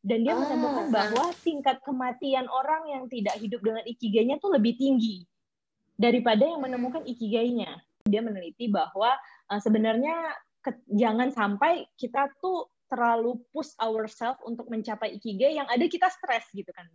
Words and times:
dan 0.00 0.24
dia 0.24 0.32
ah, 0.32 0.40
menemukan 0.40 0.86
ah. 0.88 0.92
bahwa 0.92 1.24
tingkat 1.44 1.76
kematian 1.84 2.48
orang 2.48 2.88
yang 2.88 3.04
tidak 3.12 3.36
hidup 3.36 3.60
dengan 3.60 3.84
ikigainya 3.84 4.40
tuh 4.40 4.56
lebih 4.56 4.76
tinggi 4.80 5.28
daripada 6.00 6.48
yang 6.48 6.64
menemukan 6.64 7.04
ikigainya. 7.04 7.76
Dia 8.08 8.24
meneliti 8.24 8.72
bahwa 8.72 9.12
uh, 9.52 9.60
sebenarnya 9.60 10.32
ke, 10.64 10.72
jangan 10.88 11.28
sampai 11.28 11.84
kita 12.00 12.32
tuh 12.40 12.72
terlalu 12.88 13.38
push 13.52 13.76
ourselves 13.76 14.40
untuk 14.48 14.66
mencapai 14.72 15.20
ikigai 15.20 15.60
yang 15.60 15.68
ada 15.68 15.84
kita 15.84 16.08
stres 16.08 16.48
gitu 16.56 16.72
kan. 16.72 16.88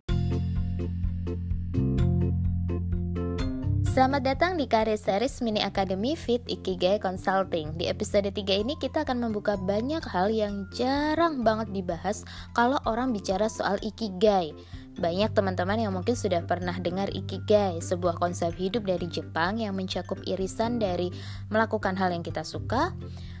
Selamat 3.96 4.28
datang 4.28 4.60
di 4.60 4.68
Career 4.68 5.00
Series 5.00 5.40
Mini 5.40 5.64
Academy 5.64 6.20
Fit 6.20 6.44
Ikigai 6.44 7.00
Consulting. 7.00 7.80
Di 7.80 7.88
episode 7.88 8.28
3 8.28 8.36
ini 8.60 8.76
kita 8.76 9.08
akan 9.08 9.24
membuka 9.24 9.56
banyak 9.56 10.04
hal 10.12 10.28
yang 10.28 10.68
jarang 10.68 11.40
banget 11.40 11.72
dibahas 11.72 12.20
kalau 12.52 12.76
orang 12.84 13.16
bicara 13.16 13.48
soal 13.48 13.80
Ikigai. 13.80 14.52
Banyak 15.00 15.32
teman-teman 15.32 15.80
yang 15.80 15.96
mungkin 15.96 16.12
sudah 16.12 16.44
pernah 16.44 16.76
dengar 16.76 17.08
Ikigai, 17.08 17.80
sebuah 17.80 18.20
konsep 18.20 18.52
hidup 18.60 18.84
dari 18.84 19.08
Jepang 19.08 19.64
yang 19.64 19.72
mencakup 19.72 20.20
irisan 20.28 20.76
dari 20.76 21.08
melakukan 21.48 21.96
hal 21.96 22.12
yang 22.12 22.20
kita 22.20 22.44
suka, 22.44 22.92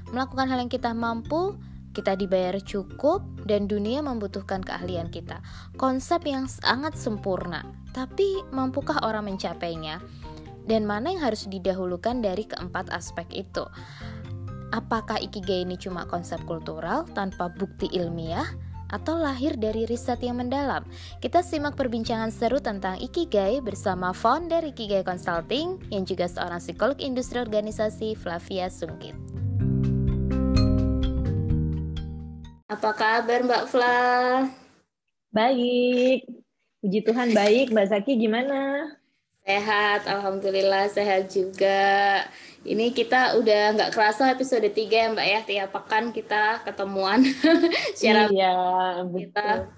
melakukan 0.08 0.48
hal 0.48 0.56
yang 0.56 0.72
kita 0.72 0.96
mampu, 0.96 1.52
kita 1.92 2.16
dibayar 2.16 2.56
cukup, 2.64 3.20
dan 3.44 3.68
dunia 3.68 4.00
membutuhkan 4.00 4.64
keahlian 4.64 5.12
kita. 5.12 5.44
Konsep 5.76 6.24
yang 6.24 6.48
sangat 6.48 6.96
sempurna, 6.96 7.60
tapi 7.92 8.40
mampukah 8.56 9.04
orang 9.04 9.28
mencapainya? 9.28 10.00
Dan 10.66 10.84
mana 10.84 11.14
yang 11.14 11.22
harus 11.22 11.46
didahulukan 11.46 12.20
dari 12.20 12.44
keempat 12.44 12.90
aspek 12.90 13.26
itu. 13.32 13.64
Apakah 14.74 15.22
ikigai 15.22 15.62
ini 15.62 15.78
cuma 15.78 16.04
konsep 16.10 16.42
kultural 16.44 17.06
tanpa 17.14 17.46
bukti 17.54 17.86
ilmiah 17.94 18.50
atau 18.90 19.18
lahir 19.18 19.54
dari 19.54 19.86
riset 19.86 20.18
yang 20.26 20.42
mendalam? 20.42 20.82
Kita 21.22 21.40
simak 21.40 21.78
perbincangan 21.78 22.34
seru 22.34 22.58
tentang 22.58 22.98
ikigai 22.98 23.62
bersama 23.62 24.10
founder 24.10 24.66
Ikigai 24.66 25.06
Consulting 25.06 25.78
yang 25.94 26.02
juga 26.02 26.26
seorang 26.26 26.58
psikolog 26.58 26.98
industri 26.98 27.38
organisasi 27.38 28.18
Flavia 28.18 28.66
Sungkit. 28.66 29.14
Apa 32.66 32.90
kabar 32.90 33.46
Mbak 33.46 33.64
Fla? 33.70 34.02
Baik. 35.30 36.26
Puji 36.82 37.00
Tuhan 37.06 37.30
baik. 37.30 37.70
Mbak 37.70 37.86
Zaki 37.94 38.18
gimana? 38.18 38.90
Sehat, 39.46 40.10
Alhamdulillah 40.10 40.90
sehat 40.90 41.30
juga. 41.30 42.26
Ini 42.66 42.90
kita 42.90 43.38
udah 43.38 43.78
nggak 43.78 43.94
kerasa 43.94 44.34
episode 44.34 44.66
3 44.66 44.90
ya 44.90 45.06
Mbak 45.14 45.26
ya, 45.30 45.40
tiap 45.46 45.70
pekan 45.70 46.10
kita 46.10 46.66
ketemuan 46.66 47.22
secara 47.94 48.26
iya, 48.26 49.06
kita 49.06 49.70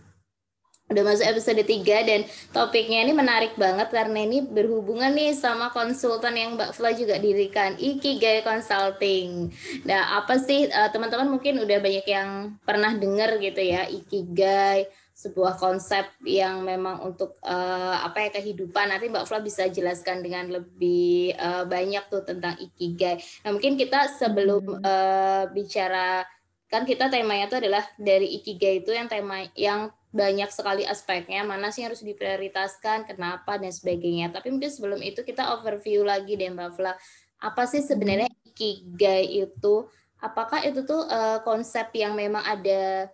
udah 0.89 1.03
masuk 1.05 1.29
episode 1.29 1.61
3 1.61 1.85
dan 1.85 2.21
topiknya 2.49 3.05
ini 3.05 3.13
menarik 3.13 3.61
banget 3.61 3.93
karena 3.93 4.25
ini 4.25 4.41
berhubungan 4.41 5.13
nih 5.13 5.37
sama 5.37 5.69
konsultan 5.69 6.33
yang 6.33 6.57
Mbak 6.57 6.73
Fla 6.73 6.97
juga 6.97 7.21
dirikan 7.21 7.77
Ikigai 7.77 8.41
Consulting. 8.41 9.53
Nah, 9.85 10.17
apa 10.17 10.41
sih 10.41 10.65
eh, 10.65 10.89
teman-teman 10.89 11.29
mungkin 11.29 11.61
udah 11.61 11.77
banyak 11.77 12.09
yang 12.09 12.57
pernah 12.65 12.97
dengar 12.97 13.37
gitu 13.37 13.61
ya 13.61 13.85
Ikigai 13.85 14.89
sebuah 15.19 15.59
konsep 15.59 16.07
yang 16.23 16.63
memang 16.63 17.03
untuk 17.03 17.43
uh, 17.43 18.07
apa 18.07 18.31
ya 18.31 18.39
kehidupan 18.39 18.87
nanti 18.87 19.11
Mbak 19.11 19.27
Fla 19.27 19.43
bisa 19.43 19.67
jelaskan 19.67 20.23
dengan 20.23 20.47
lebih 20.47 21.35
uh, 21.35 21.67
banyak 21.67 22.07
tuh 22.07 22.23
tentang 22.23 22.55
ikigai. 22.55 23.19
Nah 23.43 23.51
mungkin 23.51 23.75
kita 23.75 24.15
sebelum 24.15 24.79
uh, 24.79 25.51
bicara 25.51 26.23
kan 26.71 26.87
kita 26.87 27.11
temanya 27.11 27.51
itu 27.51 27.59
adalah 27.59 27.83
dari 27.99 28.39
ikigai 28.39 28.87
itu 28.87 28.95
yang 28.95 29.11
tema 29.11 29.43
yang 29.59 29.91
banyak 30.15 30.55
sekali 30.55 30.87
aspeknya 30.87 31.43
mana 31.43 31.75
sih 31.75 31.83
yang 31.83 31.91
harus 31.91 32.07
diprioritaskan 32.07 33.11
kenapa 33.11 33.59
dan 33.59 33.75
sebagainya. 33.75 34.31
Tapi 34.31 34.55
mungkin 34.55 34.71
sebelum 34.71 35.03
itu 35.03 35.27
kita 35.27 35.51
overview 35.59 36.07
lagi 36.07 36.39
deh 36.39 36.47
Mbak 36.47 36.79
Fla 36.79 36.95
apa 37.43 37.67
sih 37.67 37.83
sebenarnya 37.83 38.31
ikigai 38.55 39.51
itu? 39.51 39.91
Apakah 40.23 40.62
itu 40.62 40.87
tuh 40.87 41.11
uh, 41.11 41.43
konsep 41.43 41.91
yang 41.99 42.15
memang 42.15 42.47
ada 42.47 43.11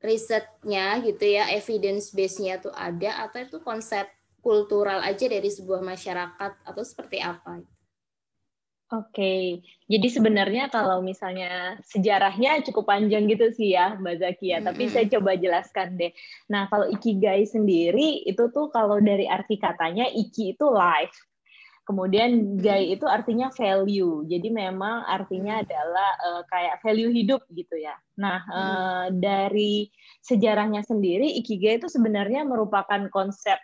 risetnya 0.00 0.98
gitu 1.04 1.24
ya, 1.24 1.48
evidence 1.52 2.12
base-nya 2.12 2.60
tuh 2.60 2.72
ada 2.72 3.28
atau 3.28 3.44
itu 3.44 3.60
konsep 3.60 4.08
kultural 4.40 5.04
aja 5.04 5.28
dari 5.28 5.52
sebuah 5.52 5.84
masyarakat 5.84 6.52
atau 6.64 6.82
seperti 6.82 7.20
apa? 7.20 7.60
Oke, 8.90 9.62
jadi 9.86 10.08
sebenarnya 10.10 10.66
kalau 10.66 10.98
misalnya 10.98 11.78
sejarahnya 11.86 12.58
cukup 12.66 12.90
panjang 12.90 13.30
gitu 13.30 13.46
sih 13.54 13.78
ya 13.78 13.94
Mbak 13.94 14.16
Zaki 14.18 14.50
ya, 14.50 14.58
mm 14.58 14.66
-hmm. 14.66 14.66
tapi 14.66 14.82
saya 14.90 15.06
coba 15.14 15.38
jelaskan 15.38 15.94
deh. 15.94 16.10
Nah 16.50 16.66
kalau 16.66 16.90
ikigai 16.90 17.46
sendiri 17.46 18.26
itu 18.26 18.50
tuh 18.50 18.66
kalau 18.74 18.98
dari 18.98 19.30
arti 19.30 19.62
katanya 19.62 20.10
iki 20.10 20.58
itu 20.58 20.66
life, 20.66 21.14
Kemudian 21.90 22.54
gai 22.62 22.94
itu 22.94 23.02
artinya 23.02 23.50
value. 23.50 24.22
Jadi 24.30 24.46
memang 24.46 25.02
artinya 25.10 25.58
hmm. 25.58 25.62
adalah 25.66 26.10
uh, 26.22 26.42
kayak 26.46 26.78
value 26.86 27.10
hidup 27.10 27.42
gitu 27.50 27.74
ya. 27.82 27.98
Nah, 28.14 28.38
uh, 28.46 29.06
dari 29.10 29.90
sejarahnya 30.22 30.86
sendiri 30.86 31.26
ikigai 31.42 31.82
itu 31.82 31.90
sebenarnya 31.90 32.46
merupakan 32.46 33.10
konsep 33.10 33.58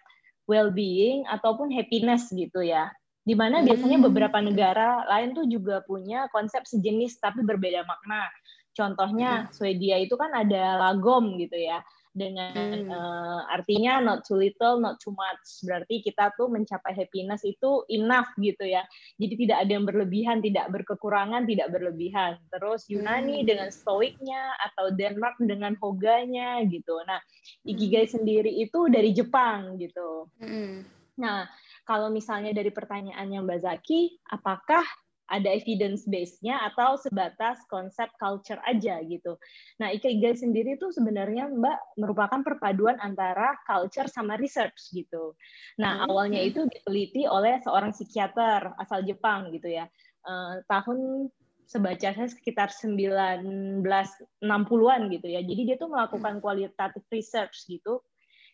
well-being 0.51 1.23
ataupun 1.31 1.71
happiness 1.71 2.27
gitu 2.35 2.67
ya. 2.67 2.91
Di 3.23 3.39
mana 3.39 3.63
biasanya 3.63 4.03
hmm. 4.03 4.07
beberapa 4.11 4.43
negara 4.43 5.07
lain 5.07 5.31
tuh 5.39 5.47
juga 5.47 5.87
punya 5.87 6.27
konsep 6.35 6.67
sejenis 6.67 7.23
tapi 7.23 7.47
berbeda 7.47 7.87
makna. 7.87 8.27
Contohnya 8.75 9.47
Swedia 9.55 10.03
itu 10.03 10.19
kan 10.19 10.35
ada 10.35 10.83
lagom 10.83 11.39
gitu 11.39 11.55
ya 11.55 11.79
dengan 12.17 12.89
hmm. 12.89 12.89
uh, 12.89 13.41
artinya 13.53 14.01
not 14.01 14.25
too 14.25 14.41
little, 14.41 14.81
not 14.81 14.97
too 15.05 15.13
much. 15.13 15.61
Berarti 15.69 16.01
kita 16.01 16.33
tuh 16.41 16.49
mencapai 16.49 16.97
happiness 16.97 17.45
itu 17.45 17.85
enough 17.93 18.33
gitu 18.41 18.65
ya. 18.65 18.81
Jadi 19.21 19.47
tidak 19.47 19.69
ada 19.69 19.73
yang 19.77 19.85
berlebihan, 19.85 20.41
tidak 20.41 20.73
berkekurangan, 20.73 21.45
tidak 21.45 21.69
berlebihan. 21.69 22.41
Terus 22.49 22.89
Yunani 22.89 23.45
hmm. 23.45 23.47
dengan 23.47 23.69
stoiknya 23.69 24.57
atau 24.73 24.97
Denmark 24.97 25.37
dengan 25.45 25.77
hoganya 25.85 26.65
gitu. 26.65 26.97
Nah, 27.05 27.21
ikigai 27.69 28.09
hmm. 28.09 28.15
sendiri 28.17 28.53
itu 28.57 28.89
dari 28.89 29.13
Jepang 29.13 29.77
gitu. 29.77 30.33
Hmm. 30.41 30.89
Nah, 31.21 31.45
kalau 31.85 32.09
misalnya 32.09 32.57
dari 32.57 32.73
pertanyaannya 32.73 33.45
Mbak 33.45 33.61
Zaki, 33.61 34.25
apakah 34.33 34.85
ada 35.27 35.51
evidence 35.51 36.07
base-nya 36.07 36.63
atau 36.73 36.97
sebatas 36.99 37.59
konsep 37.67 38.07
culture 38.19 38.63
aja 38.63 39.03
gitu. 39.03 39.39
Nah, 39.83 39.91
Ikigai 39.91 40.39
sendiri 40.39 40.79
itu 40.79 40.95
sebenarnya 40.95 41.51
Mbak 41.51 41.99
merupakan 41.99 42.41
perpaduan 42.47 42.95
antara 43.03 43.59
culture 43.67 44.07
sama 44.07 44.39
research 44.39 44.95
gitu. 44.95 45.35
Nah, 45.83 46.03
hmm. 46.03 46.11
awalnya 46.11 46.41
itu 46.43 46.67
diteliti 46.71 47.27
oleh 47.27 47.59
seorang 47.67 47.91
psikiater 47.91 48.71
asal 48.79 49.03
Jepang 49.03 49.51
gitu 49.51 49.67
ya. 49.67 49.91
Uh, 50.27 50.63
tahun 50.71 51.31
sebaca 51.67 52.15
saya 52.15 52.31
sekitar 52.31 52.71
1960-an 52.71 55.01
gitu 55.11 55.27
ya. 55.27 55.43
Jadi 55.43 55.63
dia 55.67 55.77
tuh 55.79 55.91
melakukan 55.91 56.39
kualitatif 56.39 57.03
research 57.11 57.67
gitu 57.67 57.99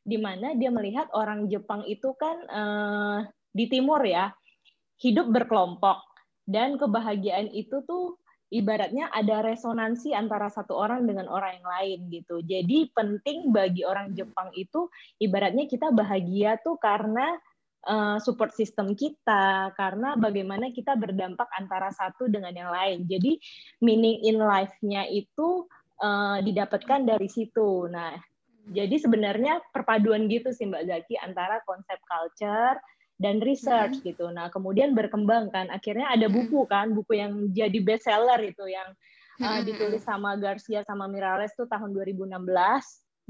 di 0.03 0.19
mana 0.19 0.59
dia 0.59 0.73
melihat 0.73 1.07
orang 1.15 1.47
Jepang 1.47 1.87
itu 1.87 2.11
kan 2.19 2.37
uh, 2.51 3.23
di 3.55 3.71
timur 3.71 4.03
ya 4.03 4.35
hidup 4.99 5.31
berkelompok 5.31 6.12
dan 6.47 6.81
kebahagiaan 6.81 7.51
itu 7.55 7.83
tuh 7.87 8.19
ibaratnya 8.53 9.09
ada 9.09 9.41
resonansi 9.41 10.13
antara 10.13 10.53
satu 10.53 10.77
orang 10.77 11.09
dengan 11.09 11.25
orang 11.33 11.57
yang 11.57 11.69
lain 11.69 11.99
gitu. 12.13 12.45
Jadi 12.45 12.93
penting 12.93 13.49
bagi 13.49 13.83
orang 13.83 14.13
Jepang 14.13 14.53
itu 14.53 14.93
ibaratnya 15.17 15.65
kita 15.65 15.89
bahagia 15.89 16.61
tuh 16.61 16.77
karena 16.77 17.33
uh, 17.89 18.21
support 18.21 18.53
system 18.53 18.93
kita, 18.93 19.73
karena 19.73 20.21
bagaimana 20.21 20.69
kita 20.69 20.95
berdampak 21.01 21.49
antara 21.57 21.89
satu 21.97 22.29
dengan 22.29 22.53
yang 22.53 22.69
lain. 22.69 23.09
Jadi 23.09 23.41
meaning 23.81 24.21
in 24.29 24.37
life-nya 24.37 25.09
itu 25.09 25.65
uh, 26.05 26.39
didapatkan 26.45 27.09
dari 27.09 27.33
situ. 27.33 27.89
Nah, 27.89 28.13
jadi 28.69 29.01
sebenarnya 29.01 29.65
perpaduan 29.75 30.29
gitu 30.29 30.53
sih 30.55 30.69
Mbak 30.69 30.85
Zaki 30.87 31.15
antara 31.19 31.65
konsep 31.65 31.99
culture 32.05 32.77
dan 33.23 33.39
research 33.39 34.03
mm-hmm. 34.03 34.11
gitu. 34.13 34.27
Nah, 34.35 34.51
kemudian 34.51 34.93
berkembang 34.93 35.55
kan. 35.55 35.71
Akhirnya 35.71 36.11
ada 36.11 36.27
buku 36.27 36.67
kan, 36.67 36.91
buku 36.91 37.23
yang 37.23 37.55
jadi 37.55 37.79
bestseller 37.79 38.43
itu 38.43 38.67
yang 38.67 38.91
uh, 39.39 39.63
ditulis 39.63 40.03
sama 40.03 40.35
Garcia 40.35 40.83
sama 40.83 41.07
Mirales 41.07 41.55
tuh 41.55 41.71
tahun 41.71 41.95
2016. 41.95 42.43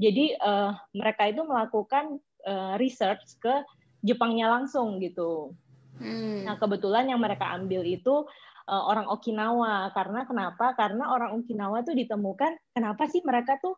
Jadi 0.01 0.33
uh, 0.41 0.73
mereka 0.97 1.29
itu 1.29 1.45
melakukan 1.45 2.17
uh, 2.49 2.73
research 2.81 3.37
ke 3.37 3.53
Jepangnya 4.01 4.49
langsung 4.51 4.97
gitu. 4.99 5.53
Hmm. 6.01 6.43
Nah, 6.43 6.57
kebetulan 6.57 7.07
yang 7.07 7.21
mereka 7.21 7.53
ambil 7.53 7.85
itu 7.85 8.25
uh, 8.67 8.83
orang 8.89 9.07
Okinawa. 9.09 9.91
Karena 9.91 10.23
kenapa? 10.27 10.75
Karena 10.75 11.11
orang 11.11 11.35
Okinawa 11.39 11.83
tuh 11.83 11.95
ditemukan 11.95 12.51
kenapa 12.75 13.07
sih 13.11 13.21
mereka 13.23 13.59
tuh 13.59 13.75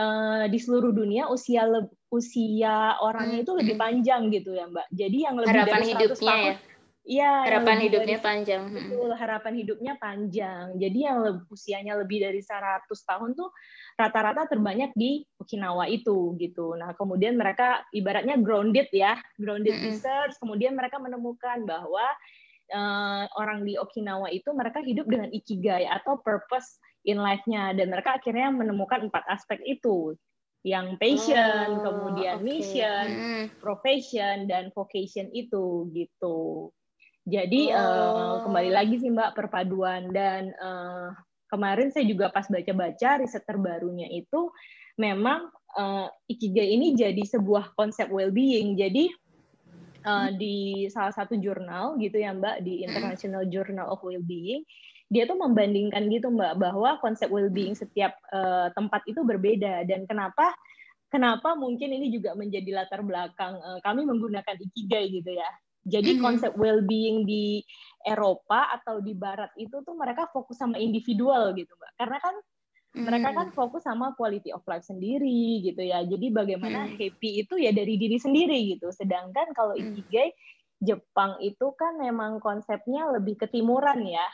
uh, 0.00 0.44
di 0.48 0.58
seluruh 0.60 0.92
dunia 0.92 1.28
usia 1.32 1.68
usia 2.12 2.96
orangnya 3.00 3.42
itu 3.42 3.52
lebih 3.56 3.76
panjang 3.76 4.28
gitu 4.32 4.56
ya 4.56 4.68
Mbak. 4.68 4.86
Jadi 4.92 5.18
yang 5.24 5.36
lebih 5.40 5.52
Harapan 5.52 5.80
dari 5.80 5.92
100 5.92 5.92
hidupnya 5.92 6.32
tahun, 6.32 6.46
ya? 6.46 6.56
Iya, 7.06 7.46
harapan 7.46 7.78
hidupnya 7.86 8.18
dari, 8.18 8.26
panjang. 8.26 8.62
Betul, 8.66 9.10
harapan 9.14 9.54
hidupnya 9.62 9.94
panjang. 9.94 10.74
Jadi 10.74 10.98
yang 11.06 11.18
lebih, 11.22 11.46
usianya 11.54 11.94
lebih 12.02 12.18
dari 12.18 12.42
100 12.42 12.82
tahun 12.90 13.30
tuh 13.38 13.54
rata-rata 13.94 14.50
terbanyak 14.50 14.90
di 14.98 15.22
Okinawa 15.38 15.86
itu 15.86 16.34
gitu. 16.34 16.74
Nah, 16.74 16.98
kemudian 16.98 17.38
mereka 17.38 17.86
ibaratnya 17.94 18.34
grounded 18.42 18.90
ya, 18.90 19.14
grounded 19.38 19.78
mm 19.78 19.80
-hmm. 19.86 19.88
research, 19.94 20.34
kemudian 20.42 20.74
mereka 20.74 20.98
menemukan 20.98 21.62
bahwa 21.62 22.02
uh, 22.72 23.24
orang 23.38 23.62
di 23.62 23.78
Okinawa 23.78 24.30
itu 24.32 24.50
mereka 24.54 24.82
hidup 24.82 25.06
dengan 25.06 25.30
ikigai 25.30 25.86
atau 25.86 26.18
purpose 26.22 26.78
in 27.06 27.22
life-nya 27.22 27.74
dan 27.78 27.90
mereka 27.92 28.18
akhirnya 28.18 28.50
menemukan 28.50 29.06
empat 29.06 29.24
aspek 29.30 29.62
itu 29.62 30.18
yang 30.66 30.98
passion, 30.98 31.78
oh, 31.78 31.82
kemudian 31.86 32.42
okay. 32.42 32.46
mission, 32.46 33.06
mm. 33.06 33.44
profession 33.62 34.50
dan 34.50 34.74
vocation 34.74 35.30
itu 35.30 35.86
gitu. 35.94 36.74
Jadi 37.22 37.70
oh. 37.70 37.78
uh, 37.78 38.34
kembali 38.46 38.74
lagi 38.74 38.98
sih 38.98 39.14
Mbak 39.14 39.38
perpaduan 39.38 40.10
dan 40.10 40.50
uh, 40.58 41.14
kemarin 41.50 41.94
saya 41.94 42.10
juga 42.10 42.34
pas 42.34 42.50
baca-baca 42.50 43.22
riset 43.22 43.46
terbarunya 43.46 44.10
itu 44.10 44.50
memang 44.98 45.46
uh, 45.78 46.10
ikigai 46.26 46.74
ini 46.74 46.98
jadi 46.98 47.22
sebuah 47.22 47.78
konsep 47.78 48.10
well-being. 48.10 48.74
Jadi 48.74 49.10
uh, 50.06 50.30
di 50.32 50.86
salah 50.88 51.12
satu 51.12 51.34
jurnal 51.36 51.98
gitu 51.98 52.22
ya 52.22 52.32
Mbak 52.32 52.62
di 52.62 52.86
International 52.86 53.44
Journal 53.50 53.90
of 53.90 54.00
Well-being 54.06 54.62
dia 55.06 55.22
tuh 55.22 55.38
membandingkan 55.38 56.10
gitu 56.10 56.34
Mbak 56.34 56.58
bahwa 56.58 56.98
konsep 56.98 57.30
well-being 57.30 57.78
setiap 57.78 58.18
uh, 58.34 58.74
tempat 58.74 59.06
itu 59.06 59.22
berbeda 59.22 59.86
dan 59.86 60.02
kenapa 60.06 60.50
kenapa 61.10 61.54
mungkin 61.54 61.94
ini 61.94 62.10
juga 62.10 62.34
menjadi 62.34 62.82
latar 62.82 63.06
belakang 63.06 63.54
uh, 63.62 63.78
kami 63.86 64.02
menggunakan 64.02 64.58
ikigai 64.58 65.22
gitu 65.22 65.30
ya. 65.30 65.50
Jadi 65.86 66.18
konsep 66.18 66.58
well-being 66.58 67.22
di 67.22 67.62
Eropa 68.02 68.74
atau 68.74 68.98
di 68.98 69.14
Barat 69.14 69.54
itu 69.54 69.86
tuh 69.86 69.94
mereka 69.94 70.26
fokus 70.34 70.58
sama 70.58 70.82
individual 70.82 71.54
gitu, 71.54 71.70
mbak. 71.78 71.92
Karena 71.94 72.18
kan. 72.18 72.34
Mereka 72.96 73.28
kan 73.36 73.48
fokus 73.52 73.84
sama 73.84 74.16
quality 74.16 74.50
of 74.56 74.64
life 74.64 74.88
sendiri 74.88 75.60
gitu 75.60 75.84
ya. 75.84 76.00
Jadi 76.00 76.32
bagaimana 76.32 76.88
mm-hmm. 76.88 76.96
happy 76.96 77.30
itu 77.44 77.54
ya 77.60 77.70
dari 77.76 78.00
diri 78.00 78.16
sendiri 78.16 78.56
gitu. 78.72 78.88
Sedangkan 78.88 79.52
kalau 79.52 79.76
ikigai 79.76 80.32
Jepang 80.80 81.40
itu 81.40 81.72
kan 81.76 81.96
memang 82.00 82.40
konsepnya 82.40 83.08
lebih 83.12 83.36
ketimuran 83.40 84.04
ya. 84.04 84.28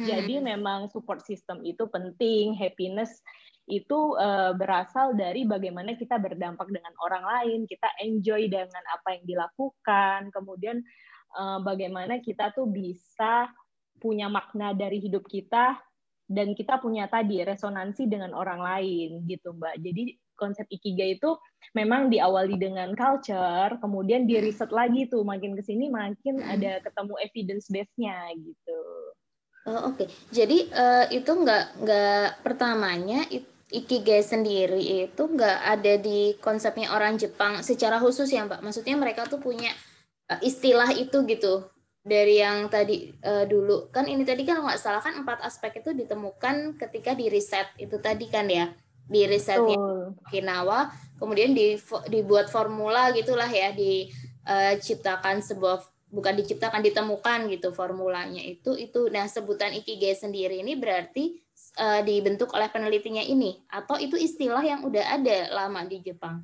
Jadi 0.00 0.40
memang 0.40 0.88
support 0.88 1.20
system 1.20 1.60
itu 1.60 1.84
penting, 1.92 2.56
happiness 2.56 3.20
itu 3.68 4.16
uh, 4.16 4.56
berasal 4.56 5.12
dari 5.12 5.44
bagaimana 5.44 5.92
kita 5.92 6.16
berdampak 6.16 6.72
dengan 6.72 6.94
orang 7.04 7.24
lain, 7.26 7.60
kita 7.68 7.86
enjoy 8.00 8.48
dengan 8.48 8.80
apa 8.96 9.18
yang 9.18 9.24
dilakukan, 9.28 10.32
kemudian 10.32 10.80
uh, 11.36 11.60
bagaimana 11.60 12.18
kita 12.24 12.50
tuh 12.56 12.70
bisa 12.70 13.50
punya 14.00 14.32
makna 14.32 14.72
dari 14.72 14.98
hidup 15.04 15.28
kita 15.28 15.76
dan 16.30 16.54
kita 16.54 16.78
punya 16.78 17.10
tadi 17.10 17.42
resonansi 17.42 18.06
dengan 18.06 18.30
orang 18.38 18.62
lain 18.62 19.26
gitu 19.26 19.50
Mbak. 19.50 19.82
Jadi 19.82 20.02
konsep 20.38 20.64
ikigai 20.70 21.18
itu 21.18 21.34
memang 21.74 22.06
diawali 22.06 22.54
dengan 22.54 22.94
culture, 22.94 23.76
kemudian 23.82 24.30
di 24.30 24.38
riset 24.38 24.70
lagi 24.70 25.10
tuh 25.10 25.26
makin 25.26 25.58
ke 25.58 25.62
sini 25.66 25.90
makin 25.90 26.38
ada 26.46 26.78
ketemu 26.86 27.14
evidence 27.20 27.66
base-nya 27.68 28.30
gitu. 28.38 28.80
Oh, 29.68 29.92
Oke, 29.92 30.06
okay. 30.06 30.08
jadi 30.32 30.58
uh, 30.72 31.06
itu 31.12 31.28
nggak 31.28 31.84
nggak 31.84 32.26
pertamanya 32.40 33.28
itu 33.28 33.50
Ikigai 33.70 34.26
sendiri 34.26 35.06
itu 35.06 35.22
nggak 35.30 35.58
ada 35.62 35.94
di 35.94 36.34
konsepnya 36.42 36.90
orang 36.90 37.14
Jepang 37.14 37.62
secara 37.62 38.02
khusus 38.02 38.26
ya 38.26 38.42
Mbak. 38.42 38.66
Maksudnya 38.66 38.98
mereka 38.98 39.30
tuh 39.30 39.38
punya 39.38 39.70
uh, 40.26 40.42
istilah 40.42 40.90
itu 40.90 41.22
gitu 41.22 41.70
dari 42.00 42.40
yang 42.40 42.68
tadi 42.72 43.12
uh, 43.24 43.44
dulu. 43.44 43.92
Kan 43.92 44.08
ini 44.08 44.24
tadi 44.24 44.48
kan 44.48 44.64
nggak 44.64 44.80
salah 44.80 45.04
kan 45.04 45.20
empat 45.20 45.44
aspek 45.44 45.84
itu 45.84 45.92
ditemukan 45.92 46.80
ketika 46.80 47.12
di 47.12 47.28
riset 47.28 47.68
itu 47.76 48.00
tadi 48.00 48.26
kan 48.32 48.48
ya 48.48 48.72
di 49.10 49.26
risetnya 49.26 49.74
Okinawa 50.22 50.86
kemudian 51.18 51.50
di, 51.50 51.74
dibuat 52.08 52.46
formula 52.46 53.10
gitulah 53.10 53.50
ya 53.50 53.74
diciptakan 53.74 55.42
uh, 55.42 55.44
sebuah 55.44 55.76
bukan 56.10 56.34
diciptakan 56.42 56.82
ditemukan 56.82 57.50
gitu 57.52 57.70
formulanya 57.76 58.40
itu. 58.40 58.74
Itu 58.74 59.12
nah 59.12 59.28
sebutan 59.28 59.76
ikigai 59.76 60.16
sendiri 60.16 60.62
ini 60.64 60.78
berarti 60.78 61.36
uh, 61.78 62.00
dibentuk 62.00 62.50
oleh 62.56 62.72
penelitinya 62.72 63.22
ini. 63.22 63.60
Atau 63.68 64.00
itu 64.00 64.16
istilah 64.16 64.64
yang 64.64 64.86
udah 64.86 65.20
ada 65.20 65.52
lama 65.52 65.84
di 65.84 66.00
Jepang? 66.00 66.42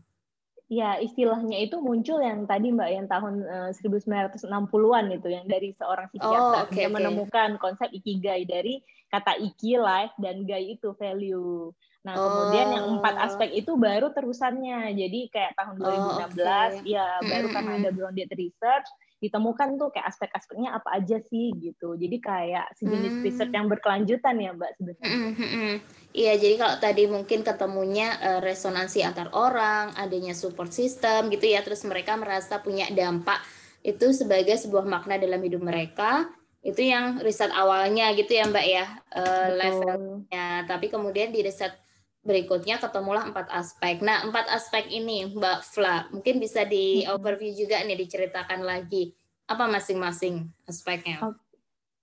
Ya, 0.67 0.99
istilahnya 0.99 1.63
itu 1.63 1.79
muncul 1.79 2.19
yang 2.19 2.43
tadi 2.43 2.75
Mbak 2.75 2.91
yang 2.91 3.07
tahun 3.07 3.35
uh, 3.47 3.71
1960-an 3.71 5.05
itu 5.15 5.29
yang 5.31 5.47
dari 5.47 5.71
seorang 5.79 6.11
psikiater 6.11 6.43
oh, 6.43 6.67
okay, 6.67 6.83
yang 6.83 6.91
okay. 6.91 7.07
menemukan 7.07 7.51
konsep 7.63 7.87
ikigai 7.95 8.43
dari 8.51 8.83
kata 9.07 9.39
iki 9.39 9.79
life 9.79 10.11
dan 10.19 10.43
gai 10.43 10.75
itu 10.75 10.91
value. 10.99 11.71
Nah, 12.03 12.19
oh. 12.19 12.23
kemudian 12.27 12.69
yang 12.75 12.87
empat 12.99 13.15
oh. 13.15 13.25
aspek 13.31 13.51
itu 13.55 13.79
baru 13.79 14.11
terusannya. 14.11 14.91
Jadi 14.99 15.31
kayak 15.31 15.55
tahun 15.55 15.75
2016 15.79 15.87
oh, 15.87 16.19
okay. 16.35 16.83
ya 16.83 17.07
baru 17.23 17.47
karena 17.55 17.73
ada 17.79 17.91
grounded 17.95 18.31
research 18.35 18.91
ditemukan 19.17 19.81
tuh 19.81 19.89
kayak 19.89 20.13
aspek-aspeknya 20.13 20.77
apa 20.77 21.01
aja 21.01 21.17
sih 21.25 21.57
gitu. 21.57 21.97
Jadi 21.97 22.17
kayak 22.21 22.77
sejenis 22.77 23.15
hmm. 23.17 23.25
riset 23.25 23.51
yang 23.53 23.67
berkelanjutan 23.73 24.37
ya 24.37 24.51
Mbak 24.53 24.71
sebenarnya. 24.77 25.09
Hmm, 25.09 25.33
hmm, 25.33 25.51
hmm. 25.51 25.75
Iya, 26.17 26.33
jadi 26.41 26.55
kalau 26.57 26.77
tadi 26.81 27.05
mungkin 27.09 27.41
ketemunya 27.45 28.09
uh, 28.21 28.41
resonansi 28.45 29.05
antar 29.05 29.33
orang, 29.33 29.97
adanya 29.97 30.37
support 30.37 30.73
system 30.73 31.33
gitu 31.33 31.49
ya, 31.49 31.65
terus 31.65 31.85
mereka 31.89 32.17
merasa 32.17 32.61
punya 32.61 32.89
dampak 32.93 33.41
itu 33.81 34.13
sebagai 34.13 34.57
sebuah 34.57 34.85
makna 34.85 35.17
dalam 35.17 35.41
hidup 35.41 35.65
mereka. 35.65 36.29
Itu 36.61 36.83
yang 36.83 37.23
riset 37.23 37.55
awalnya 37.55 38.11
gitu 38.19 38.37
ya 38.37 38.45
Mbak 38.49 38.67
ya, 38.67 38.85
uh, 39.17 39.49
levelnya. 39.55 40.67
Tapi 40.69 40.93
kemudian 40.93 41.33
di 41.33 41.41
riset 41.41 41.86
berikutnya 42.27 42.83
ketemulah 42.83 43.31
empat 43.31 43.47
aspek. 43.55 44.03
Nah, 44.03 44.27
empat 44.27 44.51
aspek 44.51 44.91
ini 44.91 45.31
Mbak 45.31 45.61
Fla, 45.63 46.11
mungkin 46.11 46.43
bisa 46.43 46.67
di 46.67 47.07
overview 47.07 47.55
juga 47.55 47.81
nih 47.87 47.95
diceritakan 47.95 48.67
lagi 48.67 49.15
apa 49.47 49.71
masing-masing 49.71 50.51
aspeknya. 50.67 51.23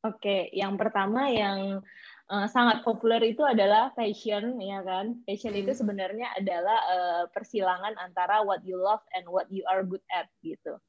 Oke, 0.04 0.52
yang 0.56 0.80
pertama 0.80 1.28
yang 1.32 1.84
uh, 2.32 2.48
sangat 2.48 2.84
populer 2.84 3.20
itu 3.36 3.44
adalah 3.44 3.92
passion, 3.96 4.60
ya 4.60 4.80
kan? 4.84 5.20
Passion 5.28 5.56
hmm. 5.56 5.62
itu 5.64 5.72
sebenarnya 5.76 6.32
adalah 6.40 6.80
uh, 6.88 7.24
persilangan 7.32 7.96
antara 8.00 8.44
what 8.44 8.64
you 8.64 8.80
love 8.80 9.04
and 9.16 9.28
what 9.28 9.48
you 9.52 9.64
are 9.68 9.84
good 9.84 10.04
at 10.12 10.32
gitu. 10.44 10.80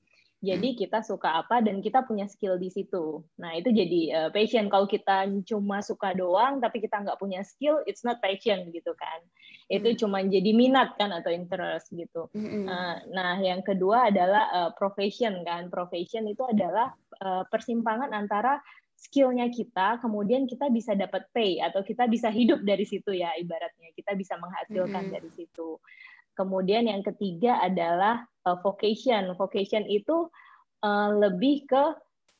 Jadi 0.45 0.77
hmm. 0.77 0.79
kita 0.85 1.01
suka 1.01 1.41
apa 1.41 1.65
dan 1.65 1.81
kita 1.81 2.05
punya 2.05 2.29
skill 2.29 2.61
di 2.61 2.69
situ. 2.69 3.25
Nah 3.41 3.57
itu 3.57 3.73
jadi 3.73 4.01
uh, 4.13 4.31
passion. 4.31 4.69
Kalau 4.69 4.85
kita 4.85 5.25
cuma 5.49 5.81
suka 5.81 6.13
doang 6.13 6.61
tapi 6.61 6.85
kita 6.85 7.01
nggak 7.01 7.17
punya 7.17 7.41
skill, 7.41 7.81
it's 7.89 8.05
not 8.05 8.21
passion 8.21 8.69
gitu 8.71 8.93
kan. 8.95 9.21
Itu 9.73 9.97
hmm. 9.97 9.99
cuma 9.99 10.21
jadi 10.21 10.51
minat 10.53 10.95
kan 11.01 11.11
atau 11.17 11.33
interest 11.33 11.89
gitu. 11.97 12.29
Hmm. 12.37 12.69
Uh, 12.69 12.97
nah 13.11 13.41
yang 13.41 13.65
kedua 13.65 14.13
adalah 14.13 14.45
uh, 14.53 14.71
profession 14.77 15.41
kan. 15.49 15.73
Profession 15.73 16.29
itu 16.29 16.45
adalah 16.45 16.93
uh, 17.25 17.49
persimpangan 17.49 18.13
antara 18.13 18.61
skillnya 18.95 19.51
kita, 19.53 20.01
kemudian 20.01 20.49
kita 20.49 20.71
bisa 20.73 20.97
dapat 20.97 21.29
pay 21.35 21.61
atau 21.61 21.85
kita 21.85 22.09
bisa 22.09 22.31
hidup 22.31 22.63
dari 22.63 22.87
situ 22.87 23.13
ya 23.13 23.35
ibaratnya. 23.37 23.91
Kita 23.93 24.15
bisa 24.17 24.39
menghasilkan 24.39 25.11
-hmm. 25.11 25.15
dari 25.19 25.31
situ. 25.35 25.81
Kemudian 26.35 26.91
yang 26.91 27.03
ketiga 27.03 27.63
adalah 27.63 28.27
uh, 28.45 28.59
vocation. 28.61 29.33
Vocation 29.35 29.85
itu 29.89 30.29
uh, 30.85 31.11
lebih 31.17 31.65
ke 31.69 31.85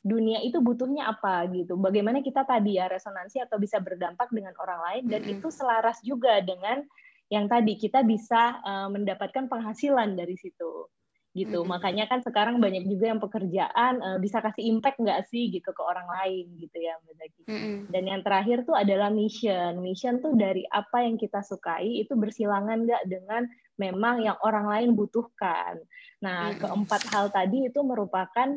dunia 0.05 0.37
itu 0.45 0.61
butuhnya 0.61 1.09
apa 1.09 1.49
gitu. 1.49 1.73
Bagaimana 1.81 2.21
kita 2.21 2.45
tadi 2.45 2.77
ya 2.77 2.85
resonansi 2.85 3.41
atau 3.41 3.57
bisa 3.57 3.81
berdampak 3.81 4.29
dengan 4.29 4.53
orang 4.61 4.79
lain 4.85 5.03
dan 5.09 5.21
mm 5.25 5.27
-hmm. 5.27 5.35
itu 5.41 5.47
selaras 5.49 5.97
juga 6.05 6.37
dengan 6.45 6.85
yang 7.33 7.49
tadi 7.49 7.73
kita 7.73 8.05
bisa 8.05 8.61
uh, 8.61 8.87
mendapatkan 8.93 9.49
penghasilan 9.49 10.13
dari 10.13 10.37
situ 10.37 10.85
gitu. 11.33 11.59
Mm 11.61 11.65
-hmm. 11.65 11.73
Makanya 11.73 12.05
kan 12.05 12.21
sekarang 12.21 12.61
banyak 12.61 12.85
juga 12.85 13.09
yang 13.09 13.17
pekerjaan 13.17 13.97
uh, 13.97 14.17
bisa 14.21 14.45
kasih 14.45 14.69
impact 14.77 15.01
nggak 15.01 15.25
sih 15.25 15.49
gitu 15.49 15.73
ke 15.73 15.81
orang 15.81 16.05
lain 16.05 16.53
gitu 16.61 16.77
ya 16.77 17.01
Mbak 17.01 17.15
Zaki. 17.17 17.41
Mm 17.49 17.57
-hmm. 17.57 17.77
Dan 17.89 18.03
yang 18.05 18.21
terakhir 18.21 18.57
tuh 18.61 18.77
adalah 18.77 19.09
mission. 19.09 19.81
Mission 19.81 20.21
tuh 20.21 20.37
dari 20.37 20.69
apa 20.69 21.01
yang 21.01 21.17
kita 21.17 21.41
sukai 21.41 22.05
itu 22.05 22.13
bersilangan 22.13 22.85
nggak 22.85 23.03
dengan 23.09 23.49
memang 23.75 24.23
yang 24.23 24.37
orang 24.43 24.67
lain 24.67 24.89
butuhkan. 24.95 25.79
Nah, 26.23 26.51
-hmm. 26.51 26.59
keempat 26.63 27.01
hal 27.11 27.31
tadi 27.31 27.67
itu 27.67 27.79
merupakan 27.83 28.49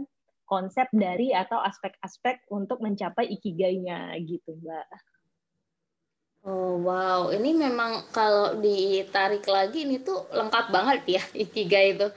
konsep 0.48 0.88
dari 0.94 1.36
atau 1.36 1.60
aspek-aspek 1.60 2.48
untuk 2.48 2.80
mencapai 2.80 3.28
ikigainya 3.28 4.16
gitu, 4.24 4.56
Mbak. 4.56 4.88
Oh 6.48 6.80
wow, 6.80 7.28
ini 7.34 7.52
memang 7.52 8.08
kalau 8.14 8.56
ditarik 8.56 9.44
lagi 9.44 9.84
ini 9.84 10.00
tuh 10.00 10.30
lengkap 10.32 10.70
banget 10.70 11.20
ya 11.20 11.22
ikigai 11.44 11.98
itu 11.98 12.08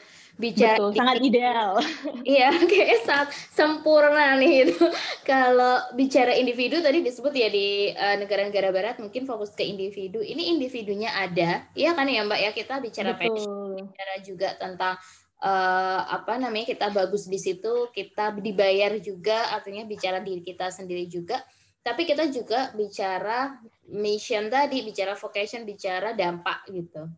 bicara 0.41 0.81
Betul, 0.81 0.97
sangat 0.97 1.17
ideal. 1.21 1.77
Iya, 2.33 2.49
kayak 2.65 2.99
sangat 3.05 3.29
sempurna 3.53 4.33
nih 4.41 4.65
itu. 4.65 4.85
Kalau 5.29 5.85
bicara 5.93 6.33
individu 6.33 6.81
tadi 6.81 7.05
disebut 7.05 7.29
ya 7.37 7.47
di 7.53 7.93
negara 7.93 8.09
eh, 8.09 8.17
negara-negara 8.25 8.69
barat 8.73 8.95
mungkin 8.97 9.29
fokus 9.29 9.53
ke 9.53 9.61
individu. 9.61 10.25
Ini 10.25 10.57
individunya 10.57 11.13
ada, 11.13 11.69
iya 11.77 11.93
kan 11.93 12.09
ya 12.09 12.25
Mbak 12.25 12.39
ya 12.41 12.51
kita 12.57 12.81
bicara 12.81 13.13
passion, 13.13 13.77
bicara 13.77 14.15
juga 14.25 14.49
tentang 14.57 14.97
uh, 15.45 16.01
apa 16.09 16.41
namanya 16.41 16.73
kita 16.73 16.89
bagus 16.89 17.29
di 17.29 17.37
situ, 17.37 17.93
kita 17.93 18.33
dibayar 18.41 18.97
juga, 18.97 19.53
artinya 19.53 19.85
bicara 19.85 20.17
diri 20.25 20.41
kita 20.41 20.73
sendiri 20.73 21.05
juga. 21.05 21.37
Tapi 21.81 22.05
kita 22.05 22.29
juga 22.29 22.69
bicara 22.77 23.57
mission 23.89 24.49
tadi, 24.49 24.85
bicara 24.85 25.17
vocation, 25.17 25.65
bicara 25.65 26.13
dampak 26.13 26.69
gitu. 26.69 27.09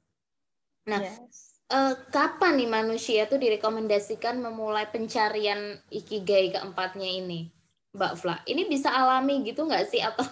Nah, 0.88 1.00
yes. 1.00 1.53
Uh, 1.74 1.94
kapan 2.14 2.62
nih 2.62 2.70
manusia 2.70 3.26
tuh 3.26 3.42
direkomendasikan 3.42 4.38
memulai 4.38 4.86
pencarian 4.94 5.82
ikigai 5.90 6.54
keempatnya 6.54 7.10
ini, 7.10 7.50
Mbak 7.98 8.14
Fla? 8.22 8.38
Ini 8.46 8.70
bisa 8.70 8.94
alami 8.94 9.42
gitu 9.42 9.66
nggak 9.66 9.86
sih? 9.90 10.06
Atau 10.06 10.24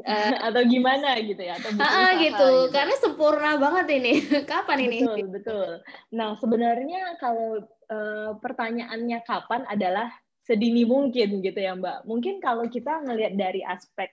uh, 0.00 0.34
atau 0.48 0.62
gimana 0.64 1.20
gitu 1.20 1.44
ya? 1.44 1.60
Atau 1.60 1.76
uh, 1.76 2.10
gitu. 2.16 2.24
gitu. 2.24 2.50
Karena 2.72 2.94
sempurna 2.96 3.60
banget 3.60 3.86
ini. 4.00 4.12
Kapan 4.50 4.88
ini? 4.88 4.98
Betul 5.04 5.28
betul. 5.28 5.70
Nah 6.16 6.40
sebenarnya 6.40 7.20
kalau 7.20 7.60
uh, 7.92 8.30
pertanyaannya 8.40 9.20
kapan 9.28 9.68
adalah 9.68 10.08
sedini 10.44 10.84
mungkin 10.84 11.40
gitu 11.40 11.56
ya 11.56 11.72
mbak. 11.72 12.04
Mungkin 12.04 12.40
kalau 12.40 12.68
kita 12.68 13.00
ngelihat 13.00 13.32
dari 13.36 13.64
aspek 13.64 14.12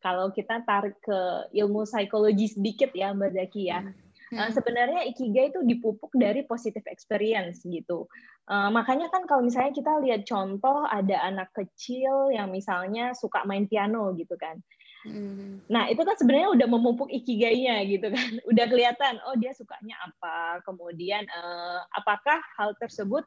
kalau 0.00 0.32
kita 0.32 0.64
tarik 0.64 0.96
ke 1.00 1.20
ilmu 1.56 1.84
psikologi 1.84 2.52
sedikit 2.52 2.92
ya 2.92 3.12
mbak 3.16 3.32
Zaki 3.36 3.62
ya. 3.68 3.80
Hmm. 3.84 4.09
Uh, 4.30 4.50
sebenarnya 4.54 5.02
ikigai 5.10 5.50
itu 5.50 5.60
dipupuk 5.66 6.14
dari 6.14 6.46
positive 6.46 6.86
experience 6.86 7.66
gitu. 7.66 8.06
Uh, 8.46 8.70
makanya 8.70 9.10
kan 9.10 9.26
kalau 9.26 9.42
misalnya 9.42 9.74
kita 9.74 9.98
lihat 10.02 10.22
contoh 10.26 10.86
ada 10.86 11.18
anak 11.26 11.50
kecil 11.50 12.30
yang 12.30 12.50
misalnya 12.50 13.10
suka 13.14 13.42
main 13.42 13.66
piano 13.66 14.14
gitu 14.14 14.38
kan. 14.38 14.62
Hmm. 15.00 15.64
Nah, 15.72 15.88
itu 15.88 16.04
kan 16.04 16.12
sebenarnya 16.20 16.52
udah 16.52 16.68
memupuk 16.68 17.08
ikigainya 17.08 17.80
gitu 17.88 18.12
kan. 18.12 18.30
Udah 18.50 18.64
kelihatan 18.68 19.16
oh 19.24 19.36
dia 19.40 19.56
sukanya 19.56 19.96
apa. 20.04 20.60
Kemudian 20.68 21.24
uh, 21.32 21.80
apakah 21.96 22.36
hal 22.60 22.76
tersebut 22.76 23.24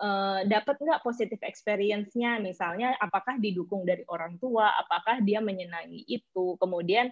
uh, 0.00 0.40
dapat 0.48 0.80
nggak 0.80 1.04
positif 1.04 1.36
experience-nya 1.42 2.40
misalnya 2.40 2.96
apakah 3.02 3.36
didukung 3.36 3.84
dari 3.84 4.06
orang 4.08 4.38
tua, 4.40 4.70
apakah 4.78 5.20
dia 5.20 5.42
menyenangi 5.44 6.06
itu. 6.08 6.56
Kemudian 6.56 7.10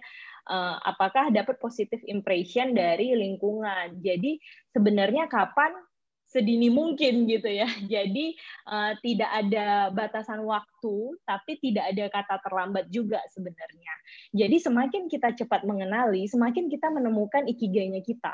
uh, 0.49 0.77
apakah 0.81 1.29
dapat 1.29 1.61
positif 1.61 2.01
impression 2.09 2.73
dari 2.73 3.13
lingkungan. 3.13 4.01
Jadi 4.01 4.41
sebenarnya 4.73 5.29
kapan 5.29 5.75
sedini 6.31 6.71
mungkin 6.71 7.27
gitu 7.27 7.51
ya. 7.51 7.67
Jadi 7.93 8.33
uh, 8.71 8.95
tidak 9.03 9.29
ada 9.29 9.91
batasan 9.91 10.41
waktu, 10.47 11.19
tapi 11.27 11.59
tidak 11.59 11.91
ada 11.91 12.05
kata 12.07 12.35
terlambat 12.47 12.87
juga 12.87 13.19
sebenarnya. 13.35 13.93
Jadi 14.31 14.57
semakin 14.63 15.11
kita 15.11 15.35
cepat 15.35 15.67
mengenali, 15.67 16.25
semakin 16.31 16.71
kita 16.71 16.87
menemukan 16.87 17.43
ikigainya 17.51 17.99
kita 17.99 18.33